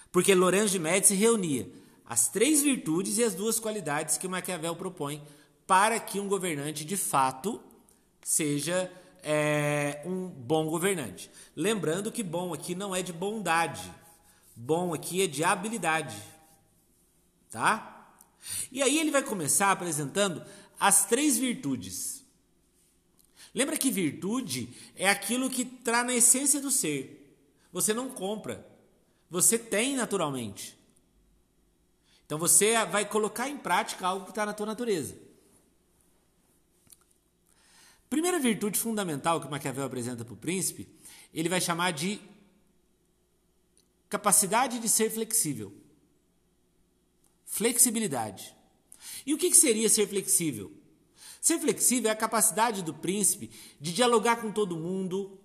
Porque 0.10 0.34
Lorenzo 0.34 0.72
de 0.72 0.80
Médici 0.80 1.16
reunia 1.16 1.70
as 2.06 2.30
três 2.30 2.62
virtudes 2.62 3.18
e 3.18 3.24
as 3.26 3.36
duas 3.36 3.60
qualidades 3.60 4.18
que 4.18 4.28
Maquiavel 4.28 4.76
propõe 4.78 5.22
para 5.68 6.00
que 6.00 6.18
um 6.18 6.30
governante 6.30 6.86
de 6.86 6.96
fato 6.96 7.62
seja 8.24 8.90
é, 9.24 10.02
um 10.06 10.28
bom 10.28 10.68
governante. 10.68 11.30
Lembrando 11.56 12.12
que 12.12 12.24
bom 12.24 12.54
aqui 12.54 12.76
não 12.76 12.96
é 12.96 13.02
de 13.02 13.14
bondade, 13.14 13.92
bom 14.56 14.94
aqui 14.94 15.22
é 15.22 15.28
de 15.28 15.44
habilidade. 15.44 16.18
Tá? 17.50 18.16
E 18.72 18.82
aí 18.82 19.00
ele 19.00 19.12
vai 19.12 19.24
começar 19.24 19.72
apresentando 19.72 20.44
as 20.80 21.06
três 21.06 21.38
virtudes. 21.38 22.24
Lembra 23.54 23.78
que 23.78 23.92
virtude 23.92 24.70
é 24.96 25.10
aquilo 25.10 25.50
que 25.50 25.64
está 25.64 26.04
na 26.04 26.16
essência 26.16 26.62
do 26.62 26.72
ser. 26.72 27.38
Você 27.72 27.94
não 27.94 28.10
compra, 28.10 28.66
você 29.30 29.58
tem 29.58 29.96
naturalmente. 29.96 30.78
Então 32.26 32.40
você 32.40 32.84
vai 32.86 33.06
colocar 33.06 33.50
em 33.50 33.58
prática 33.58 34.08
algo 34.08 34.26
que 34.26 34.32
está 34.32 34.46
na 34.46 34.54
tua 34.54 34.66
natureza. 34.66 35.31
Primeira 38.12 38.40
virtude 38.40 38.78
fundamental 38.78 39.40
que 39.40 39.48
Maquiavel 39.48 39.86
apresenta 39.86 40.26
para 40.26 40.34
o 40.34 40.38
príncipe, 40.38 40.86
ele 41.34 41.48
vai 41.48 41.62
chamar 41.62 41.92
de 41.92 42.20
capacidade 44.10 44.80
de 44.80 44.90
ser 44.90 45.10
flexível. 45.10 45.74
Flexibilidade. 47.46 48.54
E 49.26 49.34
o 49.34 49.38
que 49.38 49.56
seria 49.56 49.88
ser 49.88 50.10
flexível? 50.10 50.74
Ser 51.40 51.58
flexível 51.58 52.10
é 52.10 52.12
a 52.12 52.18
capacidade 52.18 52.84
do 52.84 52.94
príncipe 52.94 53.50
de 53.80 53.94
dialogar 53.94 54.42
com 54.42 54.52
todo 54.52 54.76
mundo, 54.76 55.40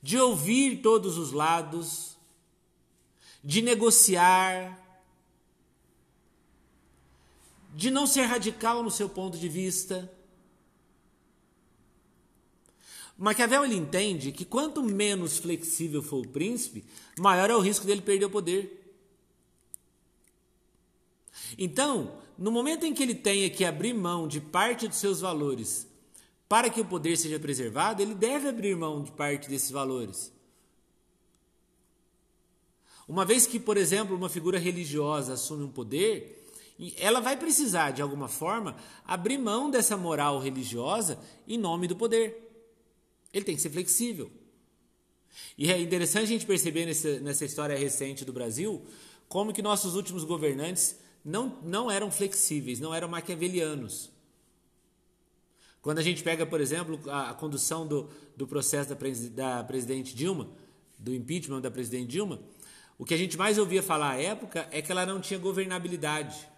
de 0.00 0.16
ouvir 0.16 0.82
todos 0.82 1.18
os 1.18 1.32
lados, 1.32 2.16
de 3.42 3.60
negociar, 3.60 4.80
de 7.74 7.90
não 7.90 8.06
ser 8.06 8.22
radical 8.22 8.84
no 8.84 8.90
seu 8.90 9.08
ponto 9.08 9.36
de 9.36 9.48
vista. 9.48 10.08
Maquiavel 13.16 13.64
ele 13.64 13.76
entende 13.76 14.32
que 14.32 14.44
quanto 14.44 14.82
menos 14.82 15.38
flexível 15.38 16.02
for 16.02 16.24
o 16.24 16.28
príncipe, 16.28 16.84
maior 17.18 17.48
é 17.48 17.54
o 17.54 17.60
risco 17.60 17.86
dele 17.86 18.02
perder 18.02 18.26
o 18.26 18.30
poder. 18.30 18.80
Então, 21.56 22.18
no 22.36 22.50
momento 22.50 22.84
em 22.84 22.92
que 22.92 23.02
ele 23.02 23.14
tenha 23.14 23.48
que 23.48 23.64
abrir 23.64 23.92
mão 23.92 24.26
de 24.26 24.40
parte 24.40 24.88
dos 24.88 24.98
seus 24.98 25.20
valores 25.20 25.86
para 26.48 26.68
que 26.68 26.80
o 26.80 26.84
poder 26.84 27.16
seja 27.16 27.38
preservado, 27.38 28.02
ele 28.02 28.14
deve 28.14 28.48
abrir 28.48 28.76
mão 28.76 29.02
de 29.02 29.12
parte 29.12 29.48
desses 29.48 29.70
valores. 29.70 30.32
Uma 33.06 33.24
vez 33.24 33.46
que, 33.46 33.60
por 33.60 33.76
exemplo, 33.76 34.16
uma 34.16 34.28
figura 34.28 34.58
religiosa 34.58 35.34
assume 35.34 35.64
um 35.64 35.70
poder, 35.70 36.44
ela 36.96 37.20
vai 37.20 37.36
precisar, 37.36 37.92
de 37.92 38.02
alguma 38.02 38.28
forma, 38.28 38.76
abrir 39.06 39.38
mão 39.38 39.70
dessa 39.70 39.96
moral 39.96 40.40
religiosa 40.40 41.18
em 41.46 41.58
nome 41.58 41.86
do 41.86 41.94
poder. 41.94 42.43
Ele 43.34 43.44
tem 43.44 43.56
que 43.56 43.60
ser 43.60 43.70
flexível. 43.70 44.30
E 45.58 45.70
é 45.70 45.78
interessante 45.80 46.24
a 46.24 46.26
gente 46.26 46.46
perceber 46.46 46.86
nessa, 46.86 47.18
nessa 47.18 47.44
história 47.44 47.76
recente 47.76 48.24
do 48.24 48.32
Brasil 48.32 48.86
como 49.28 49.52
que 49.52 49.60
nossos 49.60 49.96
últimos 49.96 50.22
governantes 50.22 50.96
não, 51.24 51.58
não 51.62 51.90
eram 51.90 52.10
flexíveis, 52.10 52.78
não 52.78 52.94
eram 52.94 53.08
maquiavelianos. 53.08 54.10
Quando 55.82 55.98
a 55.98 56.02
gente 56.02 56.22
pega, 56.22 56.46
por 56.46 56.60
exemplo, 56.60 56.98
a, 57.10 57.30
a 57.30 57.34
condução 57.34 57.86
do, 57.86 58.08
do 58.36 58.46
processo 58.46 58.94
da, 58.94 58.96
da 59.30 59.64
presidente 59.64 60.14
Dilma, 60.14 60.48
do 60.98 61.12
impeachment 61.12 61.60
da 61.60 61.70
presidente 61.70 62.08
Dilma, 62.08 62.40
o 62.96 63.04
que 63.04 63.12
a 63.12 63.18
gente 63.18 63.36
mais 63.36 63.58
ouvia 63.58 63.82
falar 63.82 64.12
à 64.12 64.22
época 64.22 64.68
é 64.70 64.80
que 64.80 64.92
ela 64.92 65.04
não 65.04 65.20
tinha 65.20 65.38
governabilidade. 65.38 66.48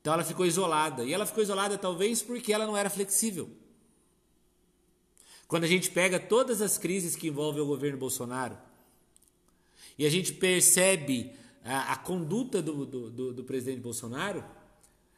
Então 0.00 0.14
ela 0.14 0.24
ficou 0.24 0.46
isolada. 0.46 1.04
E 1.04 1.12
ela 1.12 1.26
ficou 1.26 1.42
isolada 1.42 1.76
talvez 1.76 2.22
porque 2.22 2.52
ela 2.52 2.66
não 2.66 2.76
era 2.76 2.88
flexível. 2.88 3.50
Quando 5.48 5.64
a 5.64 5.68
gente 5.68 5.90
pega 5.90 6.18
todas 6.18 6.60
as 6.60 6.76
crises 6.76 7.14
que 7.14 7.28
envolvem 7.28 7.62
o 7.62 7.66
governo 7.66 7.98
Bolsonaro 7.98 8.58
e 9.98 10.04
a 10.04 10.10
gente 10.10 10.32
percebe 10.32 11.32
a, 11.64 11.92
a 11.92 11.96
conduta 11.96 12.60
do, 12.60 12.84
do, 12.84 13.10
do, 13.10 13.32
do 13.32 13.44
presidente 13.44 13.80
Bolsonaro, 13.80 14.44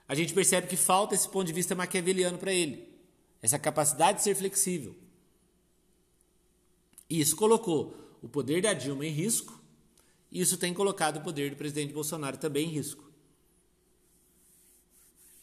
a 0.07 0.15
gente 0.15 0.33
percebe 0.33 0.67
que 0.67 0.77
falta 0.77 1.15
esse 1.15 1.29
ponto 1.29 1.47
de 1.47 1.53
vista 1.53 1.75
maquiaveliano 1.75 2.39
para 2.39 2.53
ele. 2.53 2.89
Essa 3.43 3.59
capacidade 3.59 4.19
de 4.19 4.25
ser 4.25 4.35
flexível. 4.35 4.95
E 7.09 7.21
isso 7.21 7.37
colocou 7.37 7.95
o 8.23 8.29
poder 8.29 8.63
da 8.63 8.73
Dilma 8.73 9.07
em 9.07 9.11
risco, 9.11 9.59
e 10.31 10.41
isso 10.41 10.59
tem 10.59 10.75
colocado 10.75 11.19
o 11.19 11.21
poder 11.23 11.51
do 11.51 11.57
presidente 11.57 11.93
Bolsonaro 11.93 12.37
também 12.37 12.67
em 12.67 12.73
risco. 12.73 13.05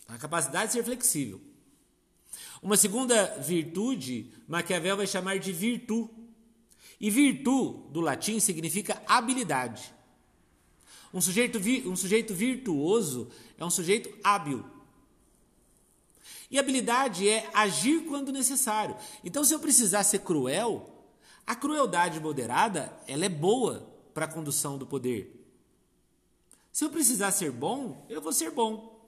A 0.08 0.18
capacidade 0.18 0.68
de 0.68 0.74
ser 0.74 0.84
flexível. 0.84 1.42
Uma 2.62 2.78
segunda 2.78 3.26
virtude, 3.40 4.32
Maquiavel 4.48 4.98
vai 4.98 5.08
chamar 5.08 5.40
de 5.40 5.52
virtu. 5.52 6.10
E 7.00 7.10
virtu, 7.10 7.88
do 7.92 8.00
latim, 8.00 8.40
significa 8.40 9.02
habilidade. 9.08 9.94
Um 11.14 11.22
sujeito, 11.22 11.60
um 11.88 11.96
sujeito 11.96 12.34
virtuoso 12.34 13.30
é 13.58 13.66
um 13.66 13.70
sujeito 13.70 14.14
hábil. 14.24 14.66
E 16.50 16.60
habilidade 16.60 17.28
é 17.28 17.50
agir 17.54 18.06
quando 18.06 18.32
necessário. 18.32 18.96
Então, 19.24 19.44
se 19.44 19.54
eu 19.54 19.60
precisar 19.60 20.04
ser 20.04 20.20
cruel, 20.20 20.90
a 21.46 21.56
crueldade 21.56 22.20
moderada 22.20 22.92
ela 23.08 23.26
é 23.26 23.30
boa 23.30 23.88
para 24.14 24.26
a 24.26 24.28
condução 24.28 24.78
do 24.78 24.86
poder. 24.86 25.46
Se 26.72 26.84
eu 26.84 26.90
precisar 26.90 27.32
ser 27.32 27.52
bom, 27.52 28.06
eu 28.10 28.22
vou 28.22 28.34
ser 28.34 28.52
bom. 28.52 29.00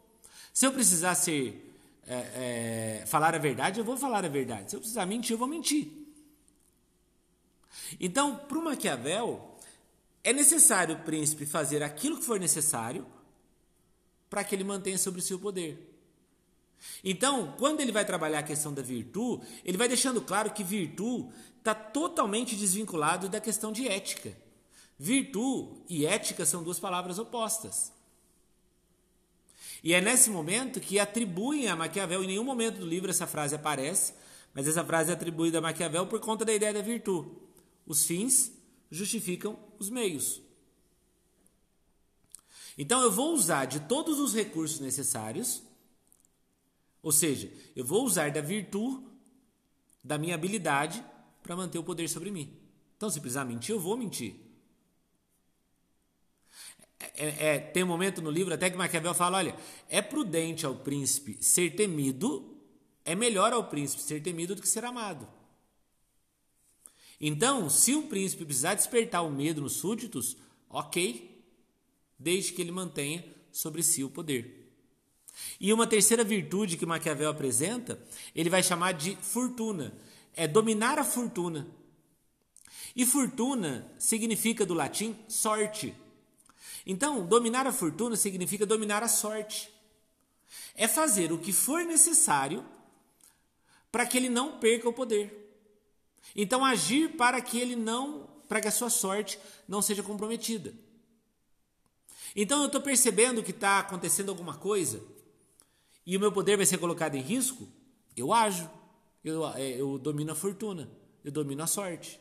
Se 0.54 0.66
eu 0.66 0.72
precisar 0.72 1.16
ser 1.16 1.67
é, 2.08 3.02
é, 3.02 3.06
falar 3.06 3.36
a 3.36 3.38
verdade, 3.38 3.80
eu 3.80 3.86
vou 3.86 3.98
falar 3.98 4.24
a 4.24 4.30
verdade. 4.30 4.70
Se 4.70 4.76
eu 4.76 4.80
precisar 4.80 5.06
mentir, 5.06 5.34
eu 5.34 5.38
vou 5.38 5.48
mentir. 5.48 5.92
Então, 8.00 8.36
para 8.36 8.58
o 8.58 8.64
Maquiavel, 8.64 9.56
é 10.24 10.32
necessário 10.34 10.96
o 10.96 11.00
príncipe 11.00 11.46
fazer 11.46 11.84
aquilo 11.84 12.18
que 12.18 12.24
for 12.24 12.40
necessário 12.40 13.06
para 14.30 14.44
que 14.44 14.56
ele 14.56 14.64
mantenha 14.64 14.98
sobre 14.98 15.22
si 15.22 15.34
o 15.34 15.40
poder. 15.40 15.94
Então, 17.04 17.56
quando 17.58 17.82
ele 17.82 17.92
vai 17.92 18.06
trabalhar 18.06 18.40
a 18.40 18.44
questão 18.44 18.74
da 18.74 18.82
virtude, 18.82 19.46
ele 19.66 19.78
vai 19.78 19.88
deixando 19.88 20.22
claro 20.22 20.52
que 20.52 20.64
virtude 20.64 21.30
está 21.58 21.74
totalmente 21.74 22.56
desvinculado 22.56 23.28
da 23.28 23.42
questão 23.42 23.72
de 23.72 23.88
ética. 23.88 24.36
Virtude 24.98 25.82
e 25.90 26.06
ética 26.06 26.46
são 26.46 26.64
duas 26.64 26.80
palavras 26.80 27.20
opostas. 27.20 27.92
E 29.84 29.94
é 29.94 30.02
nesse 30.02 30.30
momento 30.30 30.80
que 30.80 31.00
atribuem 31.00 31.68
a 31.68 31.76
Maquiavel, 31.76 32.24
em 32.24 32.28
nenhum 32.28 32.44
momento 32.44 32.80
do 32.80 32.86
livro 32.86 33.10
essa 33.10 33.28
frase 33.28 33.56
aparece, 33.56 34.14
mas 34.54 34.68
essa 34.68 34.84
frase 34.84 35.12
é 35.12 35.14
atribuída 35.14 35.60
a 35.60 35.62
Maquiavel 35.62 36.08
por 36.08 36.20
conta 36.20 36.44
da 36.44 36.54
ideia 36.54 36.74
da 36.74 36.82
virtude. 36.82 37.30
Os 37.86 38.06
fins 38.06 38.52
justificam 38.90 39.58
os 39.78 39.90
meios. 39.90 40.42
Então 42.78 43.02
eu 43.02 43.12
vou 43.12 43.34
usar 43.34 43.66
de 43.66 43.80
todos 43.82 44.20
os 44.20 44.34
recursos 44.34 44.80
necessários, 44.80 45.64
ou 47.02 47.12
seja, 47.12 47.52
eu 47.76 47.86
vou 47.86 48.04
usar 48.04 48.32
da 48.32 48.42
virtude, 48.42 49.06
da 50.04 50.18
minha 50.18 50.36
habilidade, 50.36 51.04
para 51.42 51.56
manter 51.56 51.80
o 51.80 51.84
poder 51.84 52.08
sobre 52.10 52.30
mim. 52.30 52.58
Então, 52.98 53.10
se 53.10 53.22
precisar 53.22 53.46
mentir, 53.46 53.74
eu 53.74 53.80
vou 53.80 53.96
mentir. 53.96 54.36
É, 57.00 57.06
é, 57.16 57.48
é, 57.56 57.60
tem 57.60 57.84
um 57.84 57.88
momento 57.88 58.22
no 58.22 58.32
livro 58.32 58.54
até 58.54 58.70
que 58.70 58.78
Maquiavel 58.78 59.14
fala: 59.14 59.38
olha, 59.38 59.56
é 59.90 60.02
prudente 60.02 60.66
ao 60.66 60.76
príncipe 60.76 61.38
ser 61.42 61.76
temido, 61.76 62.58
é 63.06 63.16
melhor 63.16 63.54
ao 63.54 63.66
príncipe 63.66 64.02
ser 64.02 64.22
temido 64.22 64.56
do 64.56 64.62
que 64.62 64.68
ser 64.68 64.84
amado. 64.84 65.28
Então, 67.20 67.70
se 67.70 67.96
o 67.96 68.04
príncipe 68.04 68.46
precisar 68.46 68.76
despertar 68.76 69.24
o 69.24 69.32
medo 69.32 69.62
nos 69.62 69.74
súditos, 69.74 70.38
ok, 70.70 71.44
desde 72.18 72.54
que 72.54 72.62
ele 72.62 72.72
mantenha 72.72 73.24
sobre 73.52 73.82
si 73.82 74.04
o 74.04 74.10
poder. 74.10 74.66
E 75.60 75.72
uma 75.74 75.88
terceira 75.88 76.24
virtude 76.24 76.78
que 76.78 76.86
Maquiavel 76.86 77.30
apresenta, 77.30 78.00
ele 78.36 78.50
vai 78.50 78.62
chamar 78.62 78.94
de 78.94 79.16
fortuna, 79.18 79.94
é 80.36 80.48
dominar 80.48 81.00
a 81.00 81.04
fortuna. 81.04 81.68
E 82.96 83.06
fortuna 83.06 83.92
significa 83.98 84.66
do 84.66 84.74
latim 84.74 85.16
sorte. 85.28 85.94
Então, 86.90 87.26
dominar 87.26 87.68
a 87.68 87.74
fortuna 87.74 88.16
significa 88.16 88.66
dominar 88.66 89.04
a 89.04 89.10
sorte. 89.10 89.70
É 90.74 90.88
fazer 90.88 91.34
o 91.34 91.38
que 91.38 91.52
for 91.52 91.84
necessário 91.84 92.66
para 93.92 94.06
que 94.06 94.16
ele 94.16 94.30
não 94.30 94.58
perca 94.58 94.88
o 94.88 94.94
poder. 94.94 95.54
Então, 96.34 96.64
agir 96.64 97.18
para 97.18 97.42
que 97.42 97.60
ele 97.60 97.76
não, 97.76 98.30
para 98.48 98.62
que 98.62 98.70
a 98.70 98.72
sua 98.72 98.90
sorte 98.90 99.38
não 99.68 99.82
seja 99.82 100.02
comprometida. 100.02 100.74
Então, 102.34 102.62
eu 102.62 102.68
estou 102.68 102.80
percebendo 102.80 103.44
que 103.44 103.52
está 103.52 103.80
acontecendo 103.80 104.30
alguma 104.30 104.56
coisa 104.56 105.04
e 106.06 106.16
o 106.16 106.20
meu 106.22 106.32
poder 106.32 106.56
vai 106.56 106.66
ser 106.66 106.78
colocado 106.78 107.16
em 107.16 107.22
risco, 107.22 107.68
eu 108.16 108.32
ajo, 108.32 108.70
eu, 109.26 109.46
é, 109.56 109.72
eu 109.72 109.98
domino 109.98 110.32
a 110.32 110.36
fortuna, 110.36 110.90
eu 111.22 111.34
domino 111.34 111.62
a 111.64 111.68
sorte. 111.68 112.18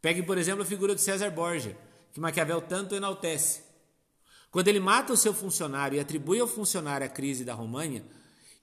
Pegue, 0.00 0.22
por 0.22 0.38
exemplo, 0.38 0.62
a 0.62 0.66
figura 0.66 0.94
de 0.94 1.00
César 1.00 1.30
Borgia, 1.30 1.76
que 2.12 2.20
Maquiavel 2.20 2.62
tanto 2.62 2.94
enaltece. 2.94 3.62
Quando 4.50 4.68
ele 4.68 4.80
mata 4.80 5.12
o 5.12 5.16
seu 5.16 5.32
funcionário 5.32 5.96
e 5.96 6.00
atribui 6.00 6.40
ao 6.40 6.46
funcionário 6.46 7.06
a 7.06 7.10
crise 7.10 7.44
da 7.44 7.54
Romanha, 7.54 8.04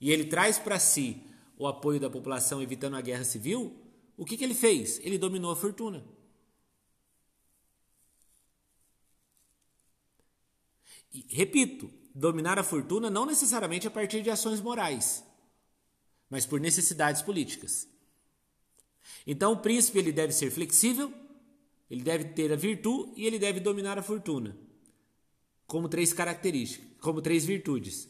e 0.01 0.11
ele 0.11 0.25
traz 0.25 0.57
para 0.59 0.79
si 0.79 1.23
o 1.57 1.67
apoio 1.67 1.99
da 1.99 2.09
população 2.09 2.61
evitando 2.61 2.95
a 2.95 3.01
guerra 3.01 3.23
civil, 3.23 3.75
o 4.15 4.25
que, 4.25 4.35
que 4.35 4.43
ele 4.43 4.55
fez? 4.55 4.99
Ele 5.03 5.17
dominou 5.17 5.51
a 5.51 5.55
fortuna. 5.55 6.03
E, 11.13 11.25
repito, 11.29 11.89
dominar 12.13 12.59
a 12.59 12.63
fortuna 12.63 13.09
não 13.09 13.25
necessariamente 13.25 13.87
a 13.87 13.91
partir 13.91 14.21
de 14.21 14.29
ações 14.29 14.59
morais, 14.59 15.23
mas 16.29 16.45
por 16.45 16.59
necessidades 16.59 17.21
políticas. 17.21 17.87
Então 19.25 19.53
o 19.53 19.57
príncipe 19.57 19.99
ele 19.99 20.11
deve 20.11 20.33
ser 20.33 20.51
flexível, 20.51 21.13
ele 21.89 22.01
deve 22.01 22.25
ter 22.25 22.51
a 22.51 22.55
virtude 22.55 23.13
e 23.15 23.25
ele 23.25 23.39
deve 23.39 23.59
dominar 23.59 23.97
a 23.97 24.03
fortuna, 24.03 24.57
como 25.65 25.87
três 25.87 26.13
características, 26.13 26.87
como 26.99 27.21
três 27.21 27.45
virtudes. 27.45 28.09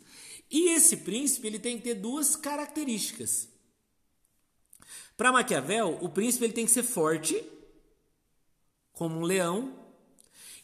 E 0.50 0.70
esse 0.70 0.98
príncipe 0.98 1.48
ele 1.48 1.60
tem 1.60 1.78
que 1.78 1.84
ter 1.84 1.96
duas 1.96 2.36
características. 2.36 3.50
Para 5.16 5.32
Maquiavel, 5.32 5.98
o 6.02 6.10
príncipe 6.10 6.46
ele 6.46 6.54
tem 6.54 6.66
que 6.66 6.72
ser 6.72 6.84
forte, 6.84 7.44
como 8.94 9.20
um 9.20 9.24
leão, 9.24 9.78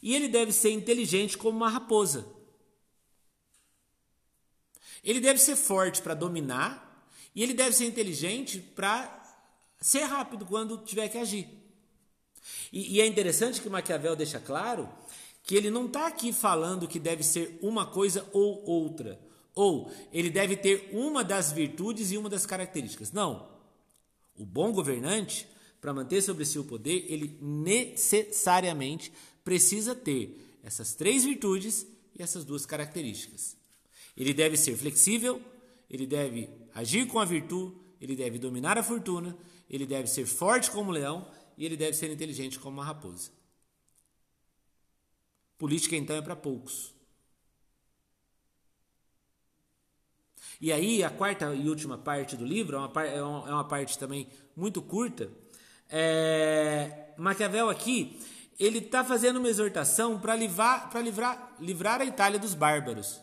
e 0.02 0.16
ele 0.16 0.28
deve 0.28 0.52
ser 0.52 0.72
inteligente 0.72 1.38
como 1.38 1.58
uma 1.58 1.70
raposa. 1.70 2.26
Ele 5.04 5.20
deve 5.20 5.40
ser 5.40 5.56
forte 5.56 6.02
para 6.02 6.14
dominar 6.14 7.10
e 7.36 7.44
ele 7.44 7.54
deve 7.54 7.76
ser 7.76 7.86
inteligente 7.86 8.60
para 8.60 9.22
ser 9.82 10.04
rápido 10.04 10.46
quando 10.46 10.78
tiver 10.78 11.10
que 11.10 11.18
agir. 11.18 11.63
E, 12.72 12.96
e 12.96 13.02
é 13.02 13.06
interessante 13.06 13.62
que 13.62 13.70
Maquiavel 13.70 14.16
deixa 14.16 14.40
claro 14.40 14.90
que 15.44 15.56
ele 15.56 15.70
não 15.70 15.86
está 15.86 16.08
aqui 16.08 16.32
falando 16.32 16.88
que 16.88 17.00
deve 17.00 17.24
ser 17.24 17.58
uma 17.62 17.86
coisa 17.86 18.26
ou 18.32 18.64
outra, 18.66 19.20
ou 19.54 19.92
ele 20.12 20.30
deve 20.30 20.56
ter 20.56 20.90
uma 20.94 21.24
das 21.24 21.52
virtudes 21.52 22.12
e 22.12 22.18
uma 22.18 22.30
das 22.30 22.46
características. 22.46 23.12
Não. 23.12 23.52
O 24.36 24.46
bom 24.46 24.72
governante, 24.72 25.48
para 25.82 25.94
manter 25.94 26.22
sobre 26.22 26.46
si 26.46 26.58
o 26.58 26.64
poder, 26.64 27.06
ele 27.10 27.38
necessariamente 27.42 29.12
precisa 29.44 29.94
ter 29.94 30.60
essas 30.64 30.96
três 30.96 31.26
virtudes 31.26 31.86
e 32.18 32.24
essas 32.24 32.46
duas 32.46 32.66
características. 32.66 33.56
Ele 34.16 34.34
deve 34.34 34.56
ser 34.56 34.78
flexível, 34.78 35.42
ele 35.90 36.08
deve 36.08 36.50
agir 36.74 37.06
com 37.08 37.20
a 37.20 37.26
virtude, 37.26 37.76
ele 38.00 38.16
deve 38.16 38.40
dominar 38.40 38.78
a 38.78 38.84
fortuna, 38.84 39.38
ele 39.70 39.86
deve 39.86 40.08
ser 40.08 40.26
forte 40.26 40.72
como 40.72 40.92
leão 40.92 41.28
e 41.58 41.66
ele 41.66 41.78
deve 41.78 41.94
ser 41.96 42.12
inteligente 42.12 42.60
como 42.60 42.78
uma 42.78 42.86
raposa. 42.86 43.32
Política, 45.58 45.96
então, 45.96 46.16
é 46.16 46.22
para 46.22 46.36
poucos. 46.36 46.94
E 50.60 50.72
aí, 50.72 51.04
a 51.04 51.10
quarta 51.10 51.54
e 51.54 51.68
última 51.70 51.98
parte 51.98 52.36
do 52.36 52.46
livro, 52.46 52.78
é 52.78 52.80
uma, 52.80 53.04
é 53.50 53.54
uma 53.54 53.68
parte 53.68 53.98
também 53.98 54.30
muito 54.56 54.82
curta. 54.82 55.32
É, 55.90 57.14
Maquiavel 57.18 57.70
aqui 57.70 58.20
ele 58.60 58.80
está 58.80 59.04
fazendo 59.04 59.38
uma 59.38 59.50
exortação 59.50 60.20
para 60.20 60.36
livrar, 60.36 60.90
livrar, 60.98 61.56
livrar 61.60 62.02
a 62.02 62.06
Itália 62.06 62.40
dos 62.40 62.54
bárbaros. 62.54 63.22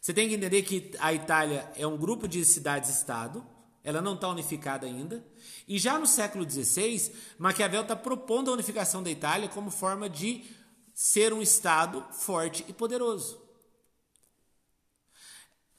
Você 0.00 0.12
tem 0.12 0.28
que 0.28 0.34
entender 0.34 0.62
que 0.62 0.92
a 1.00 1.12
Itália 1.12 1.70
é 1.76 1.86
um 1.86 1.96
grupo 1.96 2.28
de 2.28 2.44
cidades-estado, 2.44 3.44
ela 3.88 4.02
não 4.02 4.12
está 4.12 4.28
unificada 4.28 4.86
ainda. 4.86 5.24
E 5.66 5.78
já 5.78 5.98
no 5.98 6.06
século 6.06 6.48
XVI, 6.48 7.10
Maquiavel 7.38 7.80
está 7.80 7.96
propondo 7.96 8.50
a 8.50 8.52
unificação 8.52 9.02
da 9.02 9.10
Itália 9.10 9.48
como 9.48 9.70
forma 9.70 10.10
de 10.10 10.44
ser 10.92 11.32
um 11.32 11.40
Estado 11.40 12.04
forte 12.12 12.66
e 12.68 12.72
poderoso. 12.74 13.40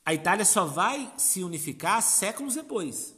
A 0.04 0.12
Itália 0.12 0.44
só 0.44 0.66
vai 0.66 1.14
se 1.18 1.44
unificar 1.44 2.02
séculos 2.02 2.56
depois. 2.56 3.16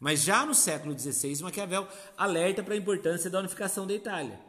Mas 0.00 0.24
já 0.24 0.44
no 0.44 0.56
século 0.56 0.98
XVI, 0.98 1.40
Maquiavel 1.44 1.86
alerta 2.16 2.64
para 2.64 2.74
a 2.74 2.76
importância 2.76 3.30
da 3.30 3.38
unificação 3.38 3.86
da 3.86 3.94
Itália. 3.94 4.40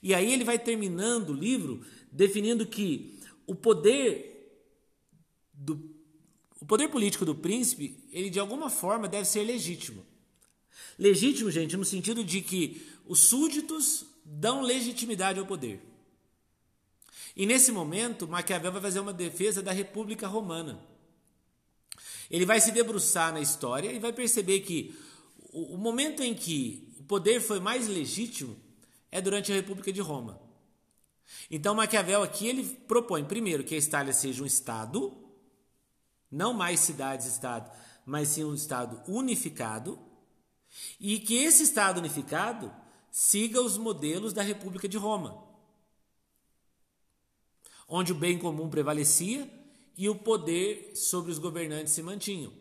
E 0.00 0.14
aí 0.14 0.32
ele 0.32 0.44
vai 0.44 0.60
terminando 0.60 1.30
o 1.30 1.34
livro 1.34 1.84
definindo 2.12 2.64
que 2.64 3.18
o 3.48 3.54
poder 3.54 4.33
do 5.64 5.94
o 6.64 6.66
poder 6.66 6.88
político 6.88 7.26
do 7.26 7.34
príncipe, 7.34 8.02
ele 8.10 8.30
de 8.30 8.40
alguma 8.40 8.70
forma 8.70 9.06
deve 9.06 9.26
ser 9.26 9.44
legítimo. 9.44 10.02
Legítimo, 10.98 11.50
gente, 11.50 11.76
no 11.76 11.84
sentido 11.84 12.24
de 12.24 12.40
que 12.40 12.88
os 13.04 13.20
súditos 13.20 14.06
dão 14.24 14.62
legitimidade 14.62 15.38
ao 15.38 15.44
poder. 15.44 15.82
E 17.36 17.44
nesse 17.44 17.70
momento, 17.70 18.26
Maquiavel 18.26 18.72
vai 18.72 18.80
fazer 18.80 19.00
uma 19.00 19.12
defesa 19.12 19.60
da 19.60 19.72
República 19.72 20.26
Romana. 20.26 20.82
Ele 22.30 22.46
vai 22.46 22.58
se 22.62 22.72
debruçar 22.72 23.30
na 23.30 23.40
história 23.40 23.92
e 23.92 23.98
vai 23.98 24.14
perceber 24.14 24.60
que 24.60 24.96
o, 25.52 25.76
momento 25.76 26.22
em 26.22 26.32
que 26.32 26.94
o 26.98 27.02
poder 27.02 27.42
foi 27.42 27.60
mais 27.60 27.88
legítimo 27.88 28.56
é 29.12 29.20
durante 29.20 29.52
a 29.52 29.54
República 29.54 29.92
de 29.92 30.00
Roma. 30.00 30.40
Então 31.50 31.74
Maquiavel 31.74 32.22
aqui 32.22 32.46
ele 32.46 32.64
propõe 32.64 33.22
primeiro 33.22 33.64
que 33.64 33.74
a 33.74 33.78
Itália 33.78 34.14
seja 34.14 34.42
um 34.42 34.46
estado, 34.46 35.23
não 36.34 36.52
mais 36.52 36.80
cidades-estado, 36.80 37.70
mas 38.04 38.28
sim 38.28 38.44
um 38.44 38.54
estado 38.54 39.02
unificado, 39.06 39.98
e 40.98 41.18
que 41.18 41.36
esse 41.36 41.62
estado 41.62 41.98
unificado 41.98 42.72
siga 43.10 43.62
os 43.62 43.78
modelos 43.78 44.32
da 44.32 44.42
República 44.42 44.88
de 44.88 44.98
Roma 44.98 45.44
onde 47.88 48.12
o 48.12 48.16
bem 48.16 48.38
comum 48.38 48.68
prevalecia 48.68 49.48
e 49.96 50.08
o 50.08 50.14
poder 50.14 50.92
sobre 50.96 51.30
os 51.30 51.38
governantes 51.38 51.92
se 51.92 52.02
mantinham. 52.02 52.52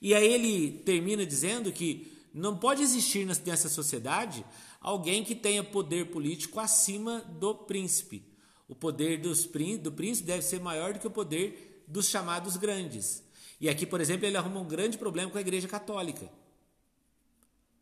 E 0.00 0.14
aí 0.14 0.32
ele 0.32 0.78
termina 0.84 1.26
dizendo 1.26 1.72
que 1.72 2.16
não 2.32 2.56
pode 2.56 2.82
existir 2.82 3.26
nessa 3.26 3.68
sociedade 3.68 4.44
alguém 4.80 5.24
que 5.24 5.34
tenha 5.34 5.64
poder 5.64 6.12
político 6.12 6.60
acima 6.60 7.20
do 7.20 7.52
príncipe. 7.52 8.22
O 8.68 8.74
poder 8.74 9.18
dos, 9.18 9.48
do 9.80 9.92
príncipe 9.92 10.26
deve 10.26 10.42
ser 10.42 10.60
maior 10.60 10.92
do 10.92 11.00
que 11.00 11.06
o 11.06 11.10
poder 11.10 11.82
dos 11.88 12.08
chamados 12.08 12.56
grandes. 12.56 13.24
E 13.60 13.68
aqui, 13.68 13.86
por 13.86 14.00
exemplo, 14.00 14.26
ele 14.26 14.36
arruma 14.36 14.60
um 14.60 14.68
grande 14.68 14.98
problema 14.98 15.30
com 15.30 15.38
a 15.38 15.40
Igreja 15.40 15.66
Católica. 15.66 16.30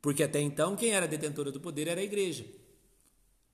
Porque 0.01 0.22
até 0.22 0.40
então, 0.40 0.77
quem 0.77 0.90
era 0.90 1.09
detentora 1.09 1.51
do 1.51 1.61
poder 1.61 1.88
era 1.88 2.01
a 2.01 2.05
Igreja. 2.05 2.46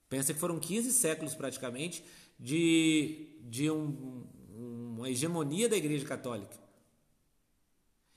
Pensa 0.09 0.35
que 0.35 0.38
foram 0.38 0.61
15 0.61 0.92
séculos 0.92 1.35
praticamente 1.35 2.05
de, 2.38 3.29
de 3.40 3.71
um, 3.71 4.27
uma 4.55 5.11
hegemonia 5.11 5.68
da 5.68 5.77
Igreja 5.77 6.05
Católica. 6.05 6.61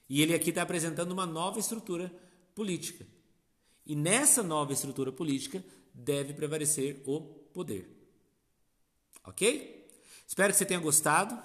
E 0.09 0.21
ele 0.21 0.35
aqui 0.35 0.49
está 0.49 0.61
apresentando 0.61 1.13
uma 1.13 1.25
nova 1.25 1.57
estrutura 1.57 2.11
política. 2.53 3.07
E 3.85 3.95
nessa 3.95 4.43
nova 4.43 4.73
estrutura 4.73 5.11
política 5.11 5.63
deve 5.93 6.33
prevalecer 6.33 7.01
o 7.05 7.21
poder. 7.21 7.94
Ok? 9.27 9.87
Espero 10.27 10.51
que 10.51 10.57
você 10.57 10.65
tenha 10.65 10.79
gostado 10.79 11.37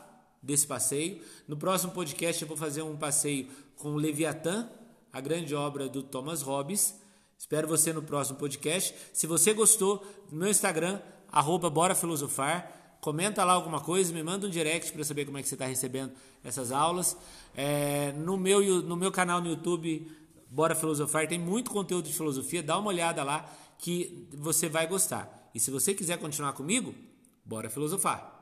desse 0.43 0.67
passeio. 0.67 1.23
No 1.47 1.57
próximo 1.57 1.93
podcast 1.93 2.41
eu 2.41 2.49
vou 2.49 2.57
fazer 2.57 2.83
um 2.83 2.97
passeio 2.97 3.49
com 3.77 3.95
Leviatã, 3.95 4.69
a 5.13 5.21
grande 5.21 5.55
obra 5.55 5.89
do 5.89 6.03
Thomas 6.03 6.43
Hobbes 6.43 6.95
Espero 7.41 7.67
você 7.67 7.91
no 7.91 8.03
próximo 8.03 8.39
podcast. 8.39 8.95
Se 9.15 9.27
você 9.27 9.55
gostou, 9.55 10.07
no 10.31 10.41
meu 10.41 10.51
Instagram, 10.51 11.01
arroba 11.33 11.71
Bora 11.71 11.95
Filosofar, 11.95 12.71
Comenta 13.01 13.43
lá 13.45 13.55
alguma 13.55 13.81
coisa, 13.81 14.13
me 14.13 14.23
manda 14.23 14.47
um 14.47 14.51
direct 14.51 14.93
para 14.93 15.03
saber 15.03 15.25
como 15.25 15.39
é 15.39 15.43
que 15.43 15.49
você 15.49 15.55
está 15.55 15.65
recebendo 15.65 16.13
essas 16.45 16.71
aulas. 16.71 17.17
É, 17.57 18.13
no, 18.13 18.37
meu, 18.37 18.61
no 18.83 18.95
meu 18.95 19.11
canal 19.11 19.41
no 19.41 19.49
YouTube, 19.49 20.07
Bora 20.51 20.75
Filosofar, 20.75 21.27
tem 21.27 21.39
muito 21.39 21.71
conteúdo 21.71 22.05
de 22.05 22.13
filosofia. 22.13 22.63
Dá 22.63 22.79
uma 22.79 22.89
olhada 22.89 23.25
lá 23.25 23.51
que 23.79 24.29
você 24.35 24.69
vai 24.69 24.87
gostar. 24.87 25.51
E 25.55 25.59
se 25.59 25.71
você 25.71 25.95
quiser 25.95 26.19
continuar 26.19 26.53
comigo, 26.53 26.95
bora 27.45 27.69
filosofar. 27.71 28.40